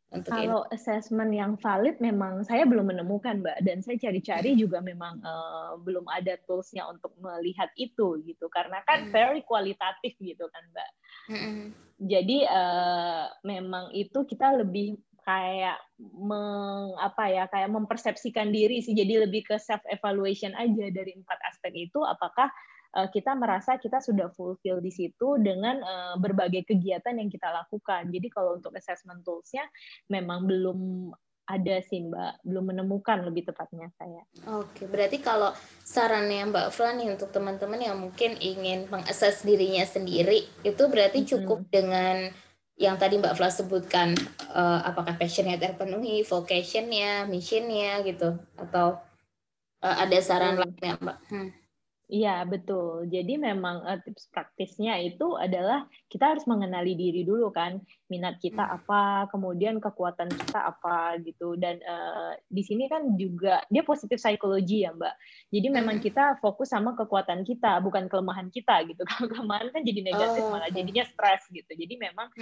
Untuk 0.08 0.32
Kalau 0.32 0.64
ini. 0.64 0.72
assessment 0.72 1.32
yang 1.36 1.52
valid 1.60 2.00
memang 2.00 2.40
saya 2.40 2.64
belum 2.64 2.88
menemukan, 2.88 3.44
Mbak, 3.44 3.58
dan 3.60 3.84
saya 3.84 4.00
cari-cari 4.00 4.56
juga 4.56 4.80
memang 4.80 5.20
uh, 5.20 5.76
belum 5.84 6.08
ada 6.08 6.40
toolsnya 6.48 6.88
untuk 6.88 7.12
melihat 7.20 7.68
itu 7.76 8.16
gitu, 8.24 8.48
karena 8.48 8.80
kan 8.88 9.04
hmm. 9.04 9.12
very 9.12 9.44
kualitatif 9.44 10.16
gitu 10.16 10.48
kan, 10.48 10.64
Mbak. 10.72 10.90
Hmm. 11.28 11.64
Jadi 12.00 12.40
uh, 12.48 13.28
memang 13.44 13.92
itu 13.92 14.24
kita 14.24 14.56
lebih 14.56 14.96
kayak 15.28 15.76
meng, 16.00 16.96
apa 16.96 17.28
ya 17.28 17.44
kayak 17.52 17.68
mempersepsikan 17.68 18.48
diri 18.48 18.80
sih 18.80 18.96
jadi 18.96 19.28
lebih 19.28 19.44
ke 19.44 19.60
self 19.60 19.84
evaluation 19.92 20.56
aja 20.56 20.88
dari 20.88 21.12
empat 21.12 21.36
aspek 21.52 21.92
itu 21.92 22.00
apakah 22.00 22.48
Eh, 22.88 23.08
kita 23.12 23.36
merasa 23.36 23.76
kita 23.76 24.00
sudah 24.00 24.32
fulfill 24.32 24.80
di 24.80 24.88
situ 24.88 25.36
dengan 25.36 25.76
uh, 25.84 26.16
berbagai 26.16 26.64
kegiatan 26.64 27.20
yang 27.20 27.28
kita 27.28 27.52
lakukan. 27.52 28.08
Jadi 28.08 28.32
kalau 28.32 28.56
untuk 28.56 28.72
assessment 28.72 29.20
tools-nya 29.28 29.68
memang 30.08 30.48
belum 30.48 31.12
ada 31.48 31.80
sih 31.84 32.04
Mbak, 32.08 32.48
belum 32.48 32.64
menemukan 32.72 33.24
lebih 33.28 33.52
tepatnya 33.52 33.92
saya. 33.96 34.24
Oke, 34.56 34.88
berarti 34.88 35.20
kalau 35.20 35.52
sarannya 35.84 36.48
Mbak 36.48 36.68
Flan 36.72 36.96
nih 37.00 37.12
untuk 37.12 37.28
teman-teman 37.28 37.80
yang 37.80 37.96
mungkin 38.00 38.36
ingin 38.40 38.88
mengakses 38.88 39.44
dirinya 39.44 39.84
sendiri, 39.84 40.48
itu 40.64 40.82
berarti 40.88 41.28
cukup 41.28 41.68
hmm. 41.68 41.72
dengan 41.72 42.16
yang 42.78 42.94
tadi 42.94 43.18
Mbak 43.18 43.34
Flan 43.34 43.50
sebutkan, 43.50 44.08
uh, 44.54 44.80
apakah 44.86 45.18
passionnya 45.18 45.58
terpenuhi, 45.58 46.22
vocationnya, 46.22 47.26
missionnya 47.26 48.06
gitu, 48.06 48.38
atau 48.54 49.02
uh, 49.82 49.96
ada 49.98 50.18
saran 50.22 50.54
hmm. 50.54 50.62
lainnya 50.62 50.92
Mbak? 51.02 51.18
Hmm. 51.26 51.50
Iya, 52.08 52.40
betul. 52.48 53.04
Jadi 53.12 53.36
memang 53.36 53.84
uh, 53.84 54.00
tips 54.00 54.32
praktisnya 54.32 54.96
itu 54.96 55.36
adalah 55.36 55.84
kita 56.08 56.32
harus 56.32 56.48
mengenali 56.48 56.96
diri 56.96 57.20
dulu 57.20 57.52
kan, 57.52 57.84
minat 58.08 58.40
kita 58.40 58.64
hmm. 58.64 58.76
apa, 58.80 59.28
kemudian 59.28 59.76
kekuatan 59.76 60.32
kita 60.32 60.72
apa 60.72 61.20
gitu. 61.20 61.52
Dan 61.60 61.76
uh, 61.84 62.32
di 62.48 62.64
sini 62.64 62.88
kan 62.88 63.12
juga 63.20 63.60
dia 63.68 63.84
positif 63.84 64.16
psikologi 64.16 64.88
ya, 64.88 64.96
Mbak. 64.96 65.14
Jadi 65.52 65.68
memang 65.68 66.00
hmm. 66.00 66.04
kita 66.08 66.24
fokus 66.40 66.72
sama 66.72 66.96
kekuatan 66.96 67.44
kita, 67.44 67.76
bukan 67.84 68.08
kelemahan 68.08 68.48
kita 68.48 68.88
gitu. 68.88 69.04
Kalau 69.12 69.28
kelemahan 69.28 69.68
kan 69.68 69.84
jadi 69.84 70.00
negatif 70.00 70.48
oh, 70.48 70.56
malah 70.56 70.72
jadinya 70.72 71.04
stres 71.04 71.44
gitu. 71.52 71.76
Jadi 71.76 71.92
memang 72.00 72.32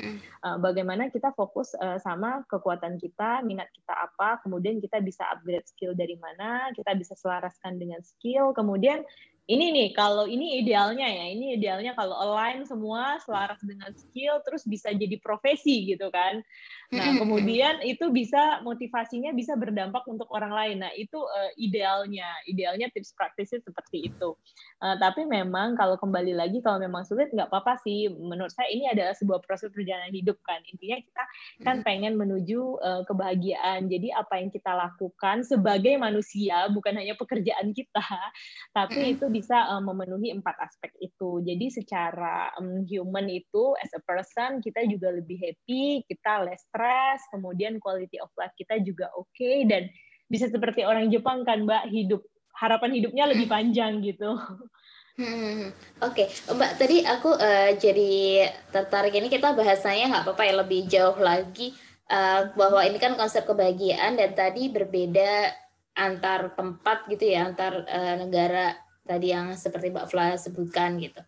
uh, 0.47 0.63
bagaimana 0.63 1.11
kita 1.11 1.35
fokus 1.35 1.75
uh, 1.83 1.99
sama 1.99 2.47
kekuatan 2.47 3.03
kita, 3.03 3.43
minat 3.43 3.67
kita 3.75 3.99
apa, 3.99 4.39
kemudian 4.47 4.79
kita 4.79 5.03
bisa 5.03 5.27
upgrade 5.27 5.67
skill 5.67 5.91
dari 5.91 6.15
mana, 6.23 6.71
kita 6.71 6.95
bisa 6.95 7.19
selaraskan 7.19 7.83
dengan 7.83 7.99
skill, 8.07 8.55
kemudian 8.55 9.03
ini 9.47 9.71
nih 9.71 9.89
kalau 9.95 10.27
ini 10.27 10.59
idealnya 10.59 11.07
ya 11.07 11.25
ini 11.31 11.55
idealnya 11.55 11.95
kalau 11.95 12.19
align 12.19 12.67
semua 12.67 13.23
selaras 13.23 13.63
dengan 13.63 13.95
skill 13.95 14.43
terus 14.43 14.67
bisa 14.67 14.91
jadi 14.91 15.15
profesi 15.23 15.87
gitu 15.87 16.11
kan. 16.11 16.43
Nah 16.91 17.19
kemudian 17.19 17.83
itu 17.83 18.11
bisa 18.11 18.63
motivasinya 18.67 19.31
bisa 19.35 19.55
berdampak 19.55 20.03
untuk 20.11 20.27
orang 20.35 20.51
lain. 20.51 20.77
Nah 20.83 20.91
itu 20.99 21.19
uh, 21.19 21.51
idealnya 21.59 22.27
idealnya 22.51 22.91
tips 22.91 23.15
praktisnya 23.15 23.63
seperti 23.63 24.11
itu. 24.11 24.35
Uh, 24.83 24.99
tapi 24.99 25.23
memang 25.23 25.79
kalau 25.79 25.95
kembali 25.95 26.35
lagi 26.35 26.59
kalau 26.59 26.83
memang 26.83 27.07
sulit 27.07 27.31
nggak 27.31 27.47
apa-apa 27.47 27.79
sih. 27.87 28.11
Menurut 28.11 28.51
saya 28.51 28.67
ini 28.75 28.91
adalah 28.91 29.15
sebuah 29.15 29.47
proses 29.47 29.71
perjalanan 29.71 30.11
hidup 30.11 30.43
kan. 30.43 30.59
Intinya 30.75 30.99
kita 30.99 31.25
kan 31.63 31.87
pengen 31.87 32.19
menuju 32.19 32.83
uh, 32.83 33.03
kebahagiaan. 33.07 33.87
Jadi 33.87 34.11
apa 34.11 34.43
yang 34.43 34.51
kita 34.51 34.75
lakukan 34.75 35.47
sebagai 35.47 35.95
manusia 36.03 36.67
bukan 36.71 36.99
hanya 36.99 37.15
pekerjaan 37.15 37.71
kita 37.71 38.03
tapi 38.75 39.17
itu 39.17 39.27
bisa 39.37 39.69
uh, 39.69 39.83
memenuhi 39.85 40.33
empat 40.33 40.57
aspek 40.65 40.97
itu. 41.05 41.45
Jadi 41.45 41.69
secara 41.69 42.49
um, 42.57 42.81
human 42.89 43.29
itu 43.29 43.77
as 43.85 43.93
a 43.93 44.01
person 44.01 44.65
kita 44.65 44.89
juga 44.89 45.13
lebih 45.13 45.37
happy, 45.37 46.01
kita 46.09 46.49
less 46.49 46.65
stress, 46.73 47.21
kemudian 47.29 47.77
quality 47.77 48.17
of 48.25 48.33
life 48.41 48.57
kita 48.57 48.81
juga 48.81 49.13
oke 49.13 49.29
okay, 49.37 49.69
dan 49.69 49.93
bisa 50.33 50.49
seperti 50.49 50.83
orang 50.83 51.13
Jepang 51.13 51.45
kan 51.45 51.69
Mbak 51.69 51.85
hidup 51.93 52.25
harapan 52.57 52.97
hidupnya 52.97 53.29
lebih 53.29 53.47
panjang 53.47 54.01
gitu. 54.01 54.41
Hmm, 55.17 55.73
Oke, 56.05 56.29
okay. 56.29 56.53
Mbak 56.53 56.73
tadi 56.77 57.01
aku 57.01 57.33
uh, 57.33 57.73
jadi 57.81 58.53
tertarik 58.69 59.17
ini 59.17 59.33
kita 59.33 59.57
bahasanya 59.57 60.13
nggak 60.13 60.25
apa-apa 60.29 60.43
ya 60.45 60.55
lebih 60.61 60.81
jauh 60.93 61.17
lagi 61.17 61.73
uh, 62.13 62.53
bahwa 62.53 62.85
ini 62.85 63.01
kan 63.01 63.17
konsep 63.17 63.49
kebahagiaan 63.49 64.21
dan 64.21 64.37
tadi 64.37 64.69
berbeda 64.69 65.57
antar 65.97 66.53
tempat 66.53 67.09
gitu 67.09 67.33
ya 67.33 67.49
antar 67.49 67.89
uh, 67.89 68.15
negara 68.21 68.77
tadi 69.07 69.31
yang 69.31 69.55
seperti 69.55 69.95
Mbak 69.95 70.07
Fla 70.11 70.35
sebutkan 70.35 70.99
gitu. 70.99 71.23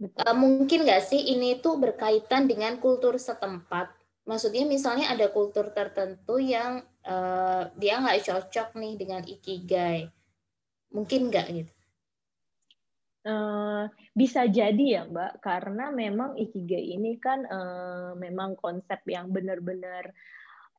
Uh, 0.00 0.32
mungkin 0.32 0.88
nggak 0.88 1.04
sih 1.04 1.36
ini 1.36 1.60
tuh 1.60 1.76
berkaitan 1.76 2.48
dengan 2.48 2.80
kultur 2.80 3.20
setempat? 3.20 3.92
Maksudnya 4.24 4.64
misalnya 4.64 5.12
ada 5.12 5.28
kultur 5.28 5.74
tertentu 5.74 6.40
yang 6.40 6.80
uh, 7.04 7.68
dia 7.76 8.00
nggak 8.00 8.24
cocok 8.24 8.78
nih 8.80 8.94
dengan 8.96 9.22
ikigai, 9.26 10.08
mungkin 10.94 11.28
nggak 11.28 11.46
gitu? 11.52 11.72
Uh, 13.20 13.84
bisa 14.16 14.48
jadi 14.48 14.80
ya 14.80 15.02
Mbak, 15.04 15.44
karena 15.44 15.92
memang 15.92 16.40
ikigai 16.40 16.96
ini 16.96 17.20
kan 17.20 17.44
uh, 17.44 18.16
memang 18.16 18.56
konsep 18.56 19.04
yang 19.04 19.28
benar-benar 19.28 20.08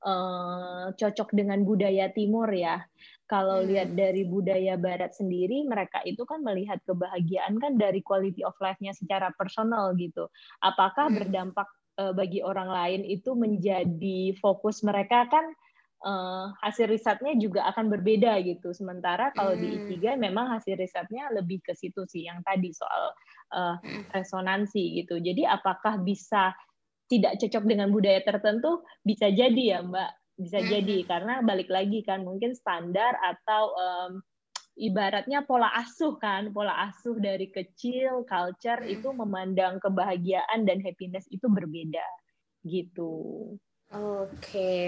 uh, 0.01 0.89
cocok 0.97 1.29
dengan 1.29 1.61
budaya 1.61 2.09
Timur 2.09 2.49
ya. 2.49 2.81
Kalau 3.31 3.63
hmm. 3.63 3.67
lihat 3.71 3.89
dari 3.95 4.27
budaya 4.27 4.75
Barat 4.75 5.15
sendiri, 5.15 5.63
mereka 5.63 6.03
itu 6.03 6.27
kan 6.27 6.43
melihat 6.43 6.83
kebahagiaan 6.83 7.55
kan 7.63 7.79
dari 7.79 8.03
quality 8.03 8.43
of 8.43 8.51
life-nya 8.59 8.91
secara 8.91 9.31
personal 9.39 9.95
gitu. 9.95 10.27
Apakah 10.59 11.07
hmm. 11.07 11.15
berdampak 11.15 11.67
uh, 11.95 12.11
bagi 12.11 12.43
orang 12.43 12.67
lain 12.67 13.01
itu 13.07 13.31
menjadi 13.31 14.35
fokus 14.43 14.83
mereka 14.83 15.31
kan 15.31 15.47
uh, 16.03 16.51
hasil 16.59 16.91
risetnya 16.91 17.31
juga 17.39 17.63
akan 17.71 17.87
berbeda 17.87 18.35
gitu. 18.43 18.75
Sementara 18.75 19.31
kalau 19.31 19.55
hmm. 19.55 19.63
di 19.63 19.67
Ikigai 19.79 20.19
memang 20.19 20.51
hasil 20.51 20.75
risetnya 20.75 21.31
lebih 21.31 21.63
ke 21.63 21.71
situ 21.71 22.03
sih 22.11 22.27
yang 22.27 22.43
tadi 22.43 22.75
soal 22.75 23.15
uh, 23.55 23.79
resonansi 24.11 24.99
gitu. 25.07 25.23
Jadi 25.23 25.47
apakah 25.47 26.03
bisa 26.03 26.51
tidak 27.07 27.39
cocok 27.39 27.63
dengan 27.63 27.95
budaya 27.95 28.19
tertentu? 28.27 28.83
Bisa 29.07 29.31
jadi 29.31 29.79
ya, 29.79 29.79
Mbak 29.87 30.20
bisa 30.41 30.57
hmm. 30.59 30.69
jadi 30.69 30.97
karena 31.05 31.33
balik 31.45 31.69
lagi 31.69 32.01
kan 32.01 32.25
mungkin 32.25 32.57
standar 32.57 33.13
atau 33.21 33.63
um, 33.77 34.11
ibaratnya 34.73 35.45
pola 35.45 35.69
asuh 35.77 36.17
kan 36.17 36.49
pola 36.49 36.89
asuh 36.89 37.15
dari 37.21 37.53
kecil 37.53 38.25
culture 38.25 38.81
itu 38.83 39.13
memandang 39.13 39.77
kebahagiaan 39.77 40.65
dan 40.65 40.81
happiness 40.81 41.29
itu 41.29 41.45
berbeda 41.45 42.03
gitu. 42.65 43.55
Oke, 43.91 44.39
okay. 44.39 44.87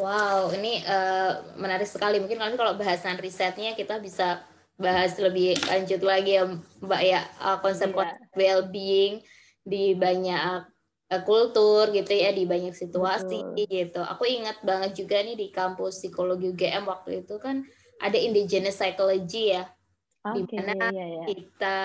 wow 0.00 0.48
ini 0.56 0.80
uh, 0.88 1.52
menarik 1.60 1.84
sekali. 1.84 2.16
Mungkin 2.16 2.40
nanti 2.40 2.56
kalau 2.56 2.74
bahasan 2.80 3.20
risetnya 3.20 3.76
kita 3.76 4.00
bisa 4.00 4.40
bahas 4.80 5.18
lebih 5.20 5.58
lanjut 5.68 6.00
lagi 6.00 6.38
ya 6.38 6.46
Mbak 6.80 7.02
ya 7.02 7.20
konsep-konsep 7.60 8.30
yeah. 8.32 8.38
well-being 8.38 9.20
di 9.68 9.92
banyak 9.98 10.64
Eh, 10.64 10.77
kultur 11.24 11.88
gitu 11.88 12.12
ya 12.12 12.36
di 12.36 12.44
banyak 12.44 12.76
situasi 12.76 13.40
Betul. 13.40 13.64
gitu. 13.72 14.00
Aku 14.04 14.28
ingat 14.28 14.60
banget 14.60 14.92
juga 14.92 15.24
nih 15.24 15.40
di 15.40 15.48
kampus 15.48 16.04
psikologi 16.04 16.52
UGM 16.52 16.84
waktu 16.84 17.24
itu 17.24 17.40
kan 17.40 17.64
ada 17.96 18.18
indigenous 18.20 18.76
psychology 18.76 19.56
ya. 19.56 19.64
Okay, 20.18 20.44
di 20.44 20.56
mana 20.60 20.92
iya, 20.92 21.06
iya. 21.08 21.24
kita 21.24 21.78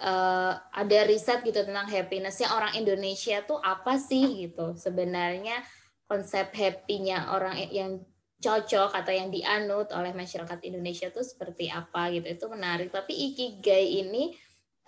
uh, 0.00 0.52
ada 0.72 0.98
riset 1.04 1.44
gitu 1.44 1.60
tentang 1.66 1.90
happinessnya 1.90 2.48
orang 2.56 2.72
Indonesia 2.78 3.44
tuh 3.44 3.60
apa 3.60 4.00
sih 4.00 4.48
gitu. 4.48 4.72
Sebenarnya 4.80 5.60
konsep 6.08 6.48
happy-nya 6.56 7.36
orang 7.36 7.60
yang 7.68 8.00
cocok 8.40 8.96
atau 8.96 9.12
yang 9.12 9.28
dianut 9.28 9.92
oleh 9.92 10.16
masyarakat 10.16 10.56
Indonesia 10.64 11.12
tuh 11.12 11.20
seperti 11.20 11.68
apa 11.68 12.08
gitu. 12.16 12.24
Itu 12.32 12.46
menarik. 12.48 12.88
Tapi 12.88 13.12
ikigai 13.12 14.00
ini 14.00 14.32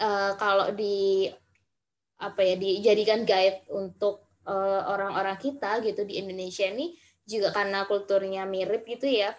uh, 0.01 0.33
kalau 0.41 0.73
di 0.73 1.29
apa 2.23 2.41
ya 2.47 2.55
dijadikan 2.55 3.27
guide 3.27 3.67
untuk 3.75 4.31
uh, 4.47 4.87
orang-orang 4.87 5.35
kita 5.43 5.83
gitu 5.83 6.07
di 6.07 6.23
Indonesia 6.23 6.71
ini 6.71 6.95
juga 7.27 7.51
karena 7.51 7.87
kulturnya 7.91 8.47
mirip 8.47 8.87
gitu 8.87 9.11
ya 9.11 9.35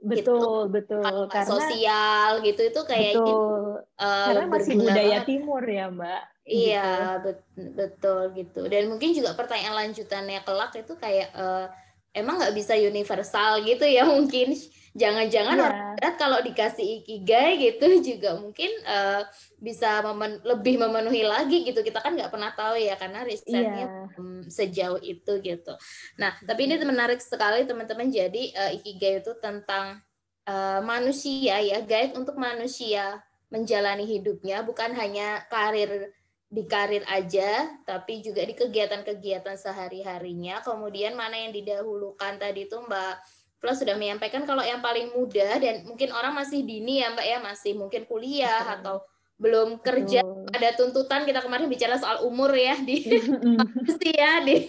betul 0.00 0.72
gitu. 0.72 0.72
betul 0.72 1.28
karena 1.28 1.48
sosial 1.48 2.30
gitu 2.40 2.60
itu 2.64 2.80
kayak 2.88 3.20
betul. 3.20 3.84
Uh, 4.00 4.26
karena 4.32 4.46
masih 4.48 4.74
budaya 4.80 5.18
banget. 5.20 5.28
timur 5.28 5.62
ya 5.62 5.86
mbak 5.92 6.22
iya 6.48 6.90
gitu. 7.20 7.30
betul 7.76 8.20
gitu 8.32 8.60
dan 8.66 8.88
mungkin 8.88 9.12
juga 9.12 9.36
pertanyaan 9.36 9.76
lanjutannya 9.86 10.40
kelak 10.40 10.72
itu 10.72 10.94
kayak 10.96 11.28
uh, 11.36 11.68
emang 12.16 12.40
nggak 12.40 12.56
bisa 12.56 12.74
universal 12.80 13.60
gitu 13.62 13.84
ya 13.84 14.08
mungkin 14.08 14.56
jangan-jangan 14.90 15.56
yeah. 15.56 15.66
orang 15.66 15.82
barat 15.94 16.14
kalau 16.18 16.38
dikasih 16.42 17.02
ikigai 17.02 17.60
gitu 17.60 17.86
juga 18.14 18.40
mungkin 18.40 18.70
uh, 18.86 19.22
bisa 19.62 20.02
memen 20.10 20.42
lebih 20.42 20.80
memenuhi 20.82 21.22
lagi 21.22 21.62
gitu 21.62 21.84
kita 21.86 22.02
kan 22.02 22.18
nggak 22.18 22.32
pernah 22.32 22.50
tahu 22.56 22.74
ya 22.80 22.98
karena 22.98 23.22
risetnya 23.22 23.86
yeah. 23.86 24.18
um, 24.18 24.42
sejauh 24.50 24.98
itu 24.98 25.32
gitu 25.44 25.72
nah 26.18 26.34
tapi 26.42 26.66
ini 26.66 26.80
menarik 26.82 27.22
sekali 27.22 27.68
teman-teman 27.68 28.10
jadi 28.10 28.42
uh, 28.56 28.70
ikigai 28.82 29.22
itu 29.22 29.36
tentang 29.38 30.02
uh, 30.50 30.80
manusia 30.82 31.62
ya 31.62 31.78
guide 31.86 32.18
untuk 32.18 32.34
manusia 32.34 33.22
menjalani 33.50 34.06
hidupnya 34.06 34.62
bukan 34.62 34.94
hanya 34.94 35.42
karir 35.50 36.10
di 36.50 36.66
karir 36.66 37.06
aja, 37.06 37.78
tapi 37.86 38.26
juga 38.26 38.42
di 38.42 38.58
kegiatan-kegiatan 38.58 39.54
sehari-harinya. 39.54 40.58
Kemudian 40.66 41.14
mana 41.14 41.38
yang 41.38 41.54
didahulukan 41.54 42.42
tadi 42.42 42.66
itu 42.66 42.74
Mbak 42.74 43.14
Plus 43.60 43.76
sudah 43.76 43.94
menyampaikan 43.94 44.48
kalau 44.48 44.64
yang 44.64 44.80
paling 44.80 45.12
mudah 45.12 45.60
dan 45.60 45.84
mungkin 45.84 46.10
orang 46.16 46.32
masih 46.32 46.64
dini 46.64 47.04
ya 47.04 47.12
Mbak 47.12 47.26
ya, 47.28 47.38
masih 47.44 47.72
mungkin 47.76 48.08
kuliah 48.08 48.64
Betul. 48.64 48.76
atau 48.80 48.96
belum 49.40 49.80
kerja 49.80 50.20
Betul. 50.20 50.52
ada 50.52 50.68
tuntutan 50.76 51.24
kita 51.24 51.40
kemarin 51.40 51.64
bicara 51.64 51.96
soal 51.96 52.28
umur 52.28 52.52
ya 52.52 52.76
di 52.76 53.08
pasti 53.88 54.12
ya 54.20 54.44
di 54.44 54.68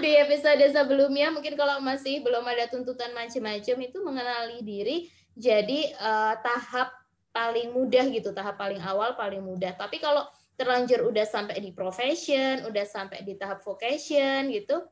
di 0.00 0.10
episode 0.16 0.64
sebelumnya 0.72 1.28
mungkin 1.28 1.52
kalau 1.52 1.84
masih 1.84 2.24
belum 2.24 2.40
ada 2.48 2.64
tuntutan 2.72 3.12
macam-macam 3.12 3.76
itu 3.76 3.98
mengenali 4.00 4.64
diri 4.64 5.04
jadi 5.36 5.92
uh, 6.00 6.32
tahap 6.40 6.96
paling 7.28 7.76
mudah 7.76 8.08
gitu 8.08 8.32
tahap 8.32 8.56
paling 8.56 8.80
awal 8.80 9.20
paling 9.20 9.44
mudah 9.44 9.76
tapi 9.76 10.00
kalau 10.00 10.24
terlanjur 10.60 11.08
udah 11.08 11.24
sampai 11.24 11.56
di 11.56 11.72
profession, 11.72 12.68
udah 12.68 12.84
sampai 12.84 13.24
di 13.24 13.32
tahap 13.40 13.64
vocation 13.64 14.52
gitu, 14.52 14.84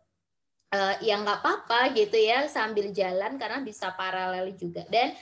uh, 0.72 0.94
ya 1.00 1.20
nggak 1.20 1.40
apa-apa 1.40 1.96
gitu 1.96 2.16
ya 2.18 2.48
sambil 2.48 2.92
jalan 2.92 3.40
karena 3.40 3.60
bisa 3.64 3.92
paralel 3.96 4.52
juga. 4.56 4.84
Dan 4.88 5.16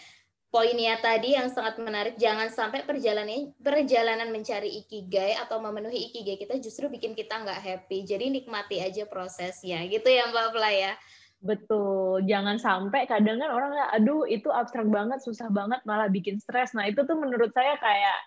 poinnya 0.51 0.97
tadi 1.03 1.37
yang 1.37 1.53
sangat 1.53 1.77
menarik, 1.83 2.15
jangan 2.17 2.49
sampai 2.49 2.87
perjalanan 2.87 3.53
perjalanan 3.61 4.33
mencari 4.33 4.87
ikigai 4.87 5.37
atau 5.37 5.61
memenuhi 5.61 6.11
ikigai 6.11 6.41
kita 6.41 6.55
justru 6.63 6.89
bikin 6.89 7.13
kita 7.13 7.43
nggak 7.43 7.61
happy. 7.61 8.07
Jadi 8.07 8.33
nikmati 8.33 8.81
aja 8.83 9.05
prosesnya 9.07 9.85
gitu 9.87 10.07
ya 10.07 10.31
Mbak 10.31 10.47
Fla 10.55 10.71
ya. 10.73 10.93
Betul, 11.37 12.25
jangan 12.25 12.57
sampai 12.57 13.05
kadang 13.05 13.37
kan 13.37 13.53
orang 13.53 13.77
aduh 13.93 14.25
itu 14.25 14.49
abstrak 14.49 14.89
banget, 14.89 15.21
susah 15.21 15.53
banget, 15.53 15.85
malah 15.85 16.09
bikin 16.09 16.41
stres. 16.41 16.73
Nah 16.73 16.89
itu 16.89 17.05
tuh 17.05 17.15
menurut 17.15 17.53
saya 17.53 17.77
kayak 17.77 18.19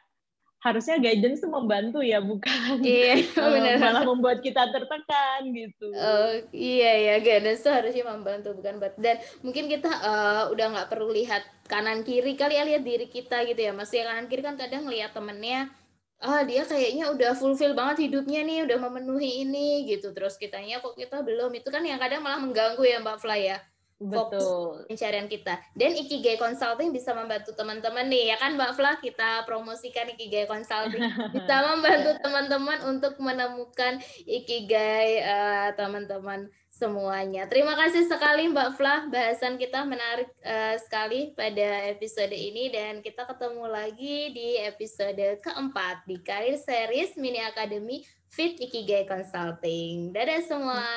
harusnya 0.59 0.99
guidance 0.99 1.39
tuh 1.39 1.51
membantu 1.51 2.03
ya 2.03 2.19
bukan? 2.19 2.83
Iya, 2.83 3.23
benar. 3.55 3.79
malah 3.79 4.03
membuat 4.03 4.43
kita 4.43 4.67
tertekan 4.75 5.47
gitu. 5.55 5.87
Oh, 5.95 6.31
iya 6.51 6.91
ya 7.11 7.15
guidance 7.23 7.63
tuh 7.63 7.71
harusnya 7.71 8.03
membantu 8.03 8.51
bukan? 8.51 8.75
Buat 8.77 8.99
dan 8.99 9.23
mungkin 9.39 9.71
kita 9.71 9.87
uh, 9.87 10.43
udah 10.51 10.65
nggak 10.75 10.89
perlu 10.91 11.15
lihat 11.15 11.47
kanan 11.71 12.03
kiri 12.03 12.35
kali 12.35 12.59
ya 12.59 12.67
lihat 12.67 12.83
diri 12.83 13.07
kita 13.07 13.47
gitu 13.47 13.59
ya. 13.59 13.71
Masih 13.71 14.03
kanan 14.03 14.27
kiri 14.27 14.43
kan 14.43 14.59
kadang 14.59 14.83
lihat 14.91 15.15
temennya 15.15 15.71
ah 16.19 16.43
dia 16.43 16.67
kayaknya 16.67 17.07
udah 17.15 17.31
fulfill 17.31 17.71
banget 17.71 18.11
hidupnya 18.11 18.43
nih 18.43 18.67
udah 18.67 18.77
memenuhi 18.83 19.47
ini 19.47 19.87
gitu. 19.87 20.11
Terus 20.11 20.35
kitanya 20.35 20.83
kok 20.83 20.99
kita 20.99 21.23
belum? 21.23 21.55
Itu 21.55 21.71
kan 21.71 21.87
yang 21.87 22.03
kadang 22.03 22.19
malah 22.19 22.43
mengganggu 22.43 22.83
ya 22.83 22.99
mbak 22.99 23.23
Fly 23.23 23.55
ya 23.55 23.63
fokus 23.99 24.87
pencarian 24.87 25.27
kita. 25.27 25.59
Dan 25.75 25.91
Ikigai 25.99 26.39
Consulting 26.39 26.95
bisa 26.95 27.11
membantu 27.11 27.51
teman-teman 27.51 28.07
nih, 28.07 28.31
ya 28.31 28.37
kan 28.39 28.55
Mbak 28.55 28.71
Fla, 28.79 28.95
kita 29.03 29.43
promosikan 29.43 30.07
Ikigai 30.15 30.47
Consulting. 30.47 31.03
Bisa 31.35 31.55
membantu 31.67 32.15
teman-teman 32.23 32.79
untuk 32.87 33.19
menemukan 33.19 33.99
Ikigai 34.23 35.19
uh, 35.19 35.69
teman-teman 35.75 36.47
semuanya. 36.71 37.43
Terima 37.51 37.75
kasih 37.75 38.07
sekali 38.07 38.47
Mbak 38.47 38.79
Fla, 38.79 39.11
bahasan 39.11 39.59
kita 39.59 39.83
menarik 39.83 40.31
uh, 40.47 40.79
sekali 40.79 41.35
pada 41.35 41.91
episode 41.91 42.31
ini 42.31 42.71
dan 42.71 43.03
kita 43.03 43.27
ketemu 43.27 43.67
lagi 43.67 44.31
di 44.31 44.63
episode 44.63 45.43
keempat 45.43 46.07
di 46.07 46.23
Karir 46.23 46.55
Series 46.55 47.19
Mini 47.19 47.43
Academy 47.43 48.07
Fit 48.31 48.55
Ikigai 48.55 49.03
Consulting. 49.03 50.15
Dadah 50.15 50.39
semua. 50.47 50.87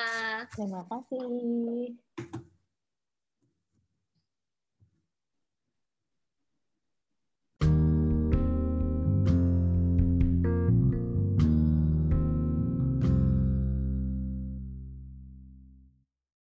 Terima 0.55 0.87
kasih. 0.87 2.52